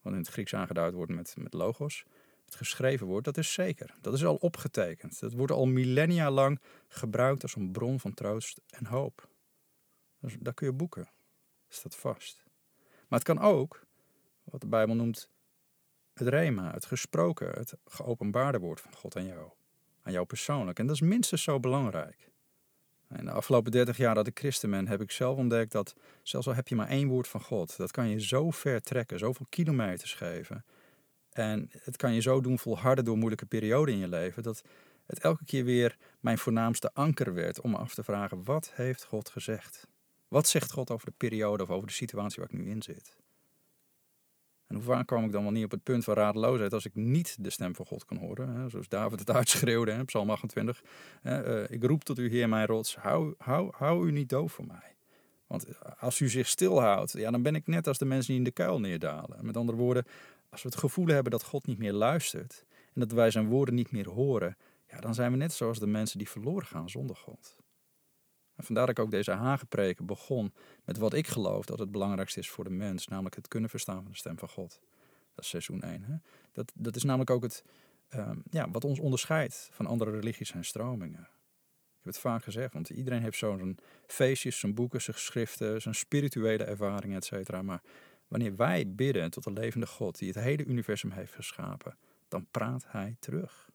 wat 0.00 0.12
in 0.12 0.18
het 0.18 0.28
Grieks 0.28 0.54
aangeduid 0.54 0.94
wordt 0.94 1.12
met, 1.12 1.34
met 1.38 1.52
logos. 1.52 2.04
Het 2.44 2.54
geschreven 2.54 3.06
woord, 3.06 3.24
dat 3.24 3.36
is 3.36 3.52
zeker. 3.52 3.94
Dat 4.00 4.14
is 4.14 4.24
al 4.24 4.36
opgetekend. 4.36 5.20
Dat 5.20 5.32
wordt 5.32 5.52
al 5.52 5.66
millennia 5.66 6.30
lang 6.30 6.60
gebruikt 6.88 7.42
als 7.42 7.56
een 7.56 7.72
bron 7.72 8.00
van 8.00 8.14
troost 8.14 8.60
en 8.68 8.86
hoop. 8.86 9.28
Dus 10.20 10.36
daar 10.40 10.54
kun 10.54 10.66
je 10.66 10.72
boeken. 10.72 11.02
Dat 11.66 11.76
staat 11.76 11.96
vast. 11.96 12.44
Maar 13.08 13.18
het 13.18 13.28
kan 13.28 13.38
ook, 13.38 13.86
wat 14.44 14.60
de 14.60 14.66
Bijbel 14.66 14.94
noemt, 14.94 15.30
het 16.14 16.28
rema, 16.28 16.72
het 16.72 16.84
gesproken, 16.84 17.48
het 17.48 17.74
geopenbaarde 17.84 18.58
woord 18.58 18.80
van 18.80 18.94
God 18.94 19.16
aan 19.16 19.26
jou. 19.26 19.50
Aan 20.02 20.12
jou 20.12 20.26
persoonlijk. 20.26 20.78
En 20.78 20.86
dat 20.86 20.94
is 20.94 21.00
minstens 21.00 21.42
zo 21.42 21.60
belangrijk. 21.60 22.30
In 23.16 23.24
de 23.24 23.30
afgelopen 23.30 23.72
30 23.72 23.96
jaar 23.96 24.14
dat 24.14 24.26
ik 24.26 24.38
christen 24.38 24.70
ben, 24.70 24.88
heb 24.88 25.00
ik 25.00 25.10
zelf 25.10 25.36
ontdekt 25.36 25.72
dat 25.72 25.94
zelfs 26.22 26.46
al 26.46 26.54
heb 26.54 26.68
je 26.68 26.74
maar 26.74 26.88
één 26.88 27.08
woord 27.08 27.28
van 27.28 27.40
God, 27.40 27.76
dat 27.76 27.90
kan 27.90 28.08
je 28.08 28.20
zo 28.20 28.50
ver 28.50 28.80
trekken, 28.80 29.18
zoveel 29.18 29.46
kilometers 29.48 30.14
geven. 30.14 30.64
En 31.32 31.70
het 31.78 31.96
kan 31.96 32.14
je 32.14 32.20
zo 32.20 32.40
doen 32.40 32.58
volharden 32.58 33.04
door 33.04 33.16
moeilijke 33.16 33.46
perioden 33.46 33.94
in 33.94 34.00
je 34.00 34.08
leven, 34.08 34.42
dat 34.42 34.62
het 35.06 35.18
elke 35.18 35.44
keer 35.44 35.64
weer 35.64 35.96
mijn 36.20 36.38
voornaamste 36.38 36.90
anker 36.94 37.34
werd 37.34 37.60
om 37.60 37.70
me 37.70 37.76
af 37.76 37.94
te 37.94 38.02
vragen, 38.02 38.44
wat 38.44 38.72
heeft 38.74 39.04
God 39.04 39.28
gezegd? 39.28 39.86
Wat 40.28 40.48
zegt 40.48 40.72
God 40.72 40.90
over 40.90 41.06
de 41.06 41.14
periode 41.16 41.62
of 41.62 41.70
over 41.70 41.86
de 41.86 41.92
situatie 41.92 42.42
waar 42.42 42.52
ik 42.52 42.58
nu 42.58 42.70
in 42.70 42.82
zit? 42.82 43.16
En 44.72 44.78
hoe 44.78 44.86
vaak 44.86 45.06
kwam 45.06 45.24
ik 45.24 45.32
dan 45.32 45.42
wel 45.42 45.52
niet 45.52 45.64
op 45.64 45.70
het 45.70 45.82
punt 45.82 46.04
van 46.04 46.14
radeloosheid 46.14 46.72
als 46.72 46.84
ik 46.84 46.94
niet 46.94 47.36
de 47.40 47.50
stem 47.50 47.74
van 47.74 47.86
God 47.86 48.04
kan 48.04 48.16
horen? 48.16 48.48
Hè? 48.48 48.68
Zoals 48.68 48.88
David 48.88 49.18
het 49.18 49.30
uitschreeuwde, 49.40 49.92
hè? 49.92 50.04
Psalm 50.04 50.30
28. 50.30 50.82
Hè? 51.22 51.62
Uh, 51.62 51.70
ik 51.70 51.84
roep 51.84 52.04
tot 52.04 52.18
u, 52.18 52.30
Heer, 52.30 52.48
mijn 52.48 52.66
rots, 52.66 52.96
hou, 52.96 53.34
hou, 53.38 53.70
hou 53.76 54.08
u 54.08 54.12
niet 54.12 54.28
doof 54.28 54.52
voor 54.52 54.66
mij. 54.66 54.94
Want 55.46 55.66
als 55.98 56.20
u 56.20 56.28
zich 56.28 56.48
stilhoudt, 56.48 57.12
ja, 57.12 57.30
dan 57.30 57.42
ben 57.42 57.54
ik 57.54 57.66
net 57.66 57.86
als 57.86 57.98
de 57.98 58.04
mensen 58.04 58.28
die 58.28 58.36
in 58.36 58.44
de 58.44 58.50
kuil 58.50 58.80
neerdalen. 58.80 59.46
Met 59.46 59.56
andere 59.56 59.78
woorden, 59.78 60.04
als 60.50 60.62
we 60.62 60.68
het 60.68 60.78
gevoel 60.78 61.06
hebben 61.06 61.32
dat 61.32 61.42
God 61.42 61.66
niet 61.66 61.78
meer 61.78 61.92
luistert 61.92 62.64
en 62.94 63.00
dat 63.00 63.12
wij 63.12 63.30
zijn 63.30 63.48
woorden 63.48 63.74
niet 63.74 63.90
meer 63.90 64.08
horen, 64.08 64.56
ja, 64.90 65.00
dan 65.00 65.14
zijn 65.14 65.30
we 65.30 65.36
net 65.36 65.52
zoals 65.52 65.78
de 65.78 65.86
mensen 65.86 66.18
die 66.18 66.28
verloren 66.28 66.66
gaan 66.66 66.90
zonder 66.90 67.16
God. 67.16 67.61
Vandaar 68.62 68.86
dat 68.86 68.98
ik 68.98 69.04
ook 69.04 69.10
deze 69.10 69.30
hagepreken 69.30 70.06
begon 70.06 70.52
met 70.84 70.98
wat 70.98 71.14
ik 71.14 71.26
geloof 71.26 71.64
dat 71.66 71.78
het 71.78 71.90
belangrijkste 71.90 72.40
is 72.40 72.50
voor 72.50 72.64
de 72.64 72.70
mens, 72.70 73.08
namelijk 73.08 73.34
het 73.34 73.48
kunnen 73.48 73.70
verstaan 73.70 74.02
van 74.02 74.10
de 74.10 74.18
stem 74.18 74.38
van 74.38 74.48
God. 74.48 74.80
Dat 75.34 75.44
is 75.44 75.50
seizoen 75.50 75.82
1. 75.82 76.02
Hè? 76.02 76.14
Dat, 76.52 76.72
dat 76.74 76.96
is 76.96 77.02
namelijk 77.02 77.30
ook 77.30 77.42
het, 77.42 77.64
um, 78.14 78.42
ja, 78.50 78.70
wat 78.70 78.84
ons 78.84 78.98
onderscheidt 78.98 79.68
van 79.72 79.86
andere 79.86 80.10
religies 80.10 80.52
en 80.52 80.64
stromingen. 80.64 81.20
Ik 81.20 82.08
heb 82.08 82.12
het 82.12 82.18
vaak 82.18 82.42
gezegd, 82.42 82.72
want 82.72 82.90
iedereen 82.90 83.22
heeft 83.22 83.38
zo'n 83.38 83.78
feestjes, 84.06 84.58
zijn 84.58 84.74
boeken, 84.74 85.02
zijn 85.02 85.16
geschriften, 85.16 85.82
zijn 85.82 85.94
spirituele 85.94 86.64
ervaringen, 86.64 87.16
et 87.16 87.24
cetera. 87.24 87.62
Maar 87.62 87.82
wanneer 88.28 88.56
wij 88.56 88.94
bidden 88.94 89.30
tot 89.30 89.44
de 89.44 89.52
levende 89.52 89.86
God 89.86 90.18
die 90.18 90.28
het 90.28 90.42
hele 90.42 90.64
universum 90.64 91.10
heeft 91.10 91.34
geschapen, 91.34 91.96
dan 92.28 92.46
praat 92.50 92.84
hij 92.88 93.16
terug. 93.20 93.70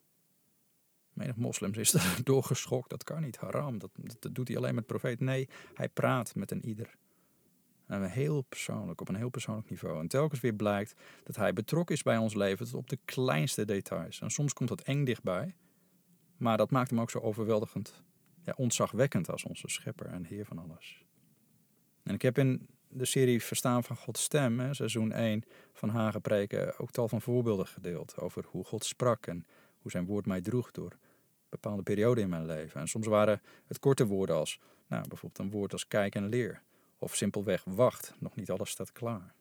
Menig 1.18 1.36
moslims 1.36 1.78
is 1.78 1.94
er 1.94 2.20
doorgeschokt, 2.24 2.90
dat 2.90 3.04
kan 3.04 3.22
niet, 3.22 3.38
haram, 3.38 3.78
dat, 3.78 3.90
dat 4.20 4.36
doet 4.36 4.48
hij 4.48 4.58
alleen 4.58 4.76
met 4.76 4.86
profeet. 4.86 5.20
Nee, 5.20 5.50
hij 5.74 5.90
praat 5.90 6.36
met 6.36 6.52
een 6.52 6.66
ieder. 6.66 6.96
En 7.86 8.04
heel 8.04 8.42
persoonlijk, 8.42 9.02
op 9.02 9.10
een 9.10 9.16
heel 9.16 9.30
persoonlijk 9.30 9.70
niveau. 9.70 10.00
En 10.00 10.08
telkens 10.08 10.40
weer 10.40 10.54
blijkt 10.54 10.96
dat 11.24 11.36
hij 11.36 11.54
betrokken 11.54 11.96
is 11.96 12.04
bij 12.04 12.18
ons 12.18 12.34
leven 12.34 12.66
tot 12.66 12.76
op 12.76 12.90
de 12.90 13.00
kleinste 13.06 13.66
details. 13.66 14.22
En 14.22 14.30
soms 14.30 14.54
komt 14.54 14.70
dat 14.70 14.82
eng 14.82 15.04
dichtbij, 15.04 15.56
maar 16.38 16.58
dat 16.58 16.72
maakt 16.72 16.90
hem 16.90 17.00
ook 17.00 17.10
zo 17.10 17.20
overweldigend, 17.20 18.04
ja, 18.42 18.54
ontzagwekkend 18.56 19.30
als 19.30 19.44
onze 19.44 19.68
schepper 19.68 20.06
en 20.06 20.24
heer 20.24 20.46
van 20.46 20.58
alles. 20.58 21.06
En 22.04 22.14
ik 22.14 22.22
heb 22.22 22.38
in 22.38 22.68
de 22.88 23.06
serie 23.06 23.44
Verstaan 23.44 23.84
van 23.84 23.96
Gods 23.96 24.24
Stem, 24.24 24.60
hè, 24.60 24.74
seizoen 24.74 25.12
1 25.12 25.44
van 25.74 25.90
Hagepreken, 25.90 26.80
ook 26.80 26.92
tal 26.92 27.08
van 27.08 27.22
voorbeelden 27.22 27.68
gedeeld 27.68 28.18
over 28.18 28.46
hoe 28.48 28.64
God 28.64 28.86
sprak 28.86 29.28
en 29.28 29.46
hoe 29.78 29.92
zijn 29.92 30.06
woord 30.06 30.26
mij 30.26 30.42
droeg 30.42 30.72
door 30.72 30.98
bepaalde 31.50 31.84
perioden 31.84 32.24
in 32.24 32.30
mijn 32.30 32.46
leven. 32.46 32.82
En 32.82 32.88
soms 32.88 33.08
waren 33.08 33.42
het 33.68 33.80
korte 33.80 34.06
woorden 34.06 34.36
als, 34.36 34.60
nou, 34.88 35.08
bijvoorbeeld 35.08 35.40
een 35.40 35.60
woord 35.60 35.72
als 35.72 35.88
kijk 35.88 36.16
en 36.16 36.30
leer. 36.30 36.62
Of 37.00 37.16
simpelweg 37.16 37.64
wacht, 37.66 38.14
nog 38.20 38.36
niet 38.36 38.52
alles 38.52 38.70
staat 38.70 38.92
klaar. 38.92 39.34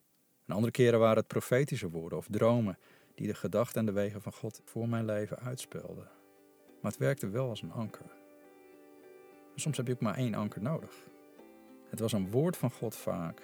En 0.47 0.55
andere 0.55 0.73
keren 0.73 0.99
waren 0.99 1.17
het 1.17 1.27
profetische 1.27 1.91
woorden 1.91 2.19
of 2.19 2.27
dromen 2.31 2.79
die 3.15 3.27
de 3.27 3.35
gedachten 3.35 3.81
en 3.81 3.87
de 3.87 3.93
wegen 3.93 4.23
van 4.23 4.33
God 4.33 4.61
voor 4.65 4.89
mijn 4.89 5.05
leven 5.05 5.39
uitspelden. 5.39 6.09
Maar 6.81 6.91
het 6.91 7.01
werkte 7.01 7.29
wel 7.29 7.49
als 7.49 7.63
een 7.63 7.73
anker. 7.73 8.07
Soms 9.55 9.77
heb 9.77 9.87
je 9.87 9.93
ook 9.93 10.01
maar 10.01 10.17
één 10.17 10.35
anker 10.35 10.63
nodig. 10.63 10.95
Het 11.91 12.01
was 12.01 12.13
een 12.13 12.31
woord 12.31 12.57
van 12.57 12.71
God 12.71 12.97
vaak, 12.97 13.43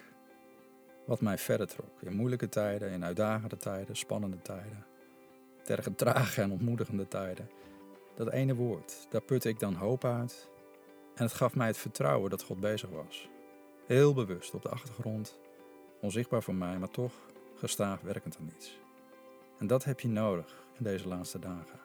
wat 1.07 1.21
mij 1.21 1.39
verder 1.39 1.67
trok. 1.67 2.03
In 2.03 2.13
moeilijke 2.13 2.49
tijden, 2.49 2.91
in 2.91 3.05
uitdagende 3.05 3.57
tijden, 3.57 3.97
spannende 3.97 4.43
tijden. 4.43 4.87
Tergen 5.65 5.95
trage 5.95 6.43
en 6.43 6.53
ontmoedigende 6.53 7.09
tijden. 7.09 7.49
Dat 8.15 8.31
ene 8.31 8.55
woord, 8.55 9.07
daar 9.11 9.21
putte 9.21 9.49
ik 9.49 9.59
dan 9.59 9.75
hoop 9.75 10.05
uit. 10.05 10.49
En 11.15 11.25
het 11.25 11.35
gaf 11.35 11.55
mij 11.55 11.67
het 11.67 11.77
vertrouwen 11.77 12.31
dat 12.31 12.43
God 12.43 12.61
bezig 12.61 12.91
was. 12.91 13.29
Heel 13.87 14.15
bewust 14.15 14.55
op 14.55 14.63
de 14.63 14.69
achtergrond, 14.69 15.39
onzichtbaar 16.01 16.43
voor 16.43 16.55
mij, 16.55 16.79
maar 16.79 16.91
toch 16.91 17.13
gestaag 17.55 18.01
werkend 18.01 18.37
aan 18.41 18.53
iets. 18.57 18.79
En 19.59 19.67
dat 19.67 19.85
heb 19.85 20.01
je 20.01 20.09
nodig 20.09 20.67
in 20.79 20.85
deze 20.85 21.09
laatste 21.09 21.39
dagen. 21.39 21.81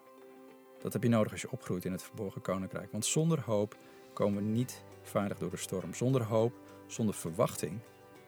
Dat 0.81 0.93
heb 0.93 1.03
je 1.03 1.09
nodig 1.09 1.31
als 1.31 1.41
je 1.41 1.51
opgroeit 1.51 1.85
in 1.85 1.91
het 1.91 2.03
verborgen 2.03 2.41
koninkrijk. 2.41 2.91
Want 2.91 3.05
zonder 3.05 3.41
hoop 3.41 3.75
komen 4.13 4.43
we 4.43 4.49
niet 4.49 4.83
veilig 5.01 5.37
door 5.37 5.49
de 5.49 5.57
storm. 5.57 5.93
Zonder 5.93 6.23
hoop, 6.23 6.53
zonder 6.87 7.15
verwachting, 7.15 7.79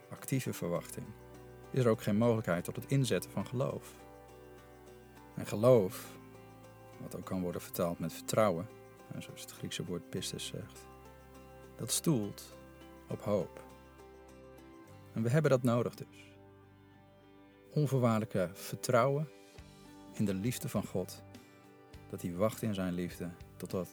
actieve 0.10 0.54
verwachting, 0.54 1.06
is 1.72 1.84
er 1.84 1.90
ook 1.90 2.02
geen 2.02 2.18
mogelijkheid 2.18 2.64
tot 2.64 2.76
het 2.76 2.92
inzetten 2.92 3.32
van 3.32 3.46
geloof. 3.46 3.94
En 5.36 5.46
geloof, 5.46 6.19
wat 7.02 7.16
ook 7.16 7.26
kan 7.26 7.42
worden 7.42 7.62
vertaald 7.62 8.00
met 8.00 8.14
vertrouwen, 8.14 8.68
zoals 9.18 9.42
het 9.42 9.52
Griekse 9.52 9.86
woord 9.86 10.10
pistis 10.10 10.46
zegt, 10.46 10.86
dat 11.76 11.92
stoelt 11.92 12.56
op 13.08 13.22
hoop. 13.22 13.64
En 15.14 15.24
we 15.24 15.30
hebben 15.30 15.52
dat 15.52 15.64
nodig 15.64 15.96
dus. 15.96 16.34
Onvoorwaardelijke 17.74 18.50
vertrouwen 18.54 19.30
in 20.14 20.26
de 20.26 20.34
liefde 20.34 20.70
van 20.70 20.86
God. 20.86 21.24
Dat 22.10 22.22
hij 22.22 22.34
wacht 22.34 22.62
in 22.62 22.74
zijn 22.74 22.94
liefde 22.94 23.30
totdat 23.56 23.90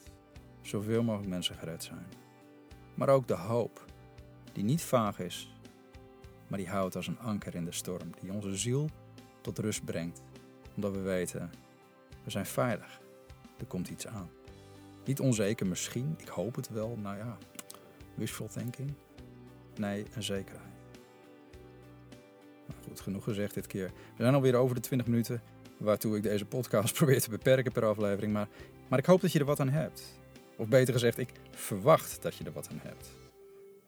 zoveel 0.63 1.03
mogelijk 1.03 1.31
mensen 1.31 1.55
gered 1.55 1.85
zijn. 1.85 2.07
Maar 2.95 3.09
ook 3.09 3.27
de 3.29 3.35
hoop, 3.35 3.85
die 4.53 4.65
niet 4.65 4.83
vaag 4.83 5.19
is, 5.19 5.55
maar 6.47 6.59
die 6.59 6.69
houdt 6.69 6.97
als 6.97 7.07
een 7.07 7.19
anker 7.19 7.55
in 7.55 7.65
de 7.65 7.73
storm, 7.73 8.11
die 8.21 8.33
onze 8.33 8.57
ziel 8.57 8.89
tot 9.41 9.59
rust 9.59 9.85
brengt, 9.85 10.23
omdat 10.75 10.93
we 10.93 11.01
weten, 11.01 11.51
we 12.27 12.33
zijn 12.33 12.47
veilig, 12.47 13.01
er 13.59 13.67
komt 13.67 13.89
iets 13.89 14.07
aan. 14.07 14.31
Niet 15.05 15.21
onzeker 15.21 15.67
misschien, 15.67 16.15
ik 16.17 16.29
hoop 16.29 16.55
het 16.55 16.69
wel, 16.69 16.99
nou 17.03 17.17
ja, 17.17 17.39
wishful 18.15 18.49
thinking. 18.49 18.93
Nee, 19.77 20.05
een 20.15 20.23
zekerheid. 20.23 20.71
Nou 22.67 22.81
goed, 22.89 23.01
genoeg 23.01 23.25
gezegd 23.25 23.55
dit 23.55 23.67
keer. 23.67 23.91
We 24.17 24.23
zijn 24.23 24.35
alweer 24.35 24.55
over 24.55 24.75
de 24.75 24.81
20 24.81 25.07
minuten, 25.07 25.43
waartoe 25.77 26.17
ik 26.17 26.23
deze 26.23 26.45
podcast 26.45 26.95
probeer 26.99 27.21
te 27.21 27.31
beperken 27.31 27.73
per 27.73 27.85
aflevering, 27.85 28.33
maar, 28.33 28.49
maar 28.89 28.99
ik 28.99 29.07
hoop 29.07 29.21
dat 29.21 29.33
je 29.33 29.39
er 29.39 29.45
wat 29.45 29.61
aan 29.61 29.69
hebt. 29.69 30.19
Of 30.57 30.69
beter 30.69 30.93
gezegd, 30.95 31.19
ik 31.19 31.33
verwacht 31.51 32.23
dat 32.23 32.35
je 32.37 32.45
er 32.45 32.53
wat 32.53 32.69
aan 32.71 32.81
hebt. 32.83 33.11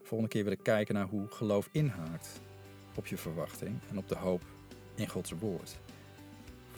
Volgende 0.02 0.32
keer 0.32 0.44
wil 0.44 0.52
ik 0.52 0.62
kijken 0.62 0.94
naar 0.94 1.06
hoe 1.06 1.28
geloof 1.28 1.68
inhaakt 1.72 2.40
op 2.94 3.06
je 3.06 3.16
verwachting 3.16 3.80
en 3.90 3.98
op 3.98 4.08
de 4.08 4.16
hoop 4.16 4.42
in 4.94 5.08
Gods 5.08 5.30
woord. 5.30 5.78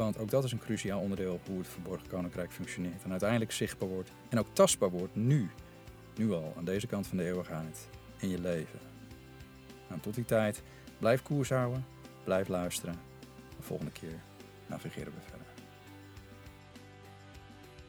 Want 0.01 0.19
ook 0.19 0.31
dat 0.31 0.45
is 0.45 0.53
een 0.53 0.59
cruciaal 0.59 1.01
onderdeel 1.01 1.41
hoe 1.47 1.59
het 1.59 1.69
verborgen 1.69 2.09
koninkrijk 2.09 2.53
functioneert. 2.53 3.03
En 3.05 3.11
uiteindelijk 3.11 3.53
zichtbaar 3.53 3.89
wordt 3.89 4.11
en 4.29 4.39
ook 4.39 4.47
tastbaar 4.53 4.91
wordt 4.91 5.15
nu. 5.15 5.51
Nu 6.17 6.33
al, 6.33 6.55
aan 6.57 6.65
deze 6.65 6.87
kant 6.87 7.07
van 7.07 7.17
de 7.17 7.25
eeuwigheid, 7.25 7.89
in 8.19 8.29
je 8.29 8.41
leven. 8.41 8.79
Nou, 9.89 10.01
tot 10.01 10.15
die 10.15 10.25
tijd, 10.25 10.63
blijf 10.99 11.23
koers 11.23 11.49
houden, 11.49 11.85
blijf 12.25 12.49
luisteren. 12.49 12.95
De 13.57 13.63
volgende 13.63 13.93
keer 13.93 14.21
navigeren 14.67 15.13
we 15.13 15.21
verder. 15.21 15.47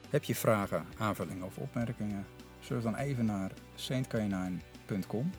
Heb 0.09 0.23
je 0.23 0.35
vragen, 0.35 0.85
aanvullingen 0.97 1.45
of 1.45 1.57
opmerkingen? 1.57 2.25
Surf 2.59 2.83
dan 2.83 2.95
even 2.95 3.25
naar 3.25 3.51
saintk9.com. 3.75 5.31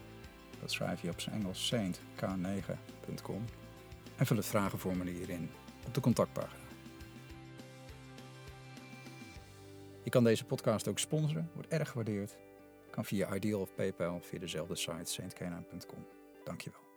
Dat 0.60 0.72
schrijf 0.72 1.02
je 1.02 1.10
op 1.10 1.20
zijn 1.20 1.34
Engels 1.34 1.74
saintk9.com. 1.74 3.44
En 4.16 4.26
vul 4.26 4.36
het 4.36 4.46
vragenformulier 4.46 5.30
in 5.30 5.50
op 5.86 5.94
de 5.94 6.00
contactpagina. 6.00 6.61
Je 10.02 10.10
kan 10.10 10.24
deze 10.24 10.44
podcast 10.44 10.88
ook 10.88 10.98
sponsoren, 10.98 11.50
wordt 11.54 11.68
erg 11.68 11.88
gewaardeerd. 11.88 12.36
Kan 12.90 13.04
via 13.04 13.34
Ideal 13.34 13.60
of 13.60 13.74
PayPal 13.74 14.20
via 14.20 14.38
dezelfde 14.38 14.76
site 14.76 15.12
saintkenaan.com. 15.12 16.06
Dankjewel. 16.44 16.91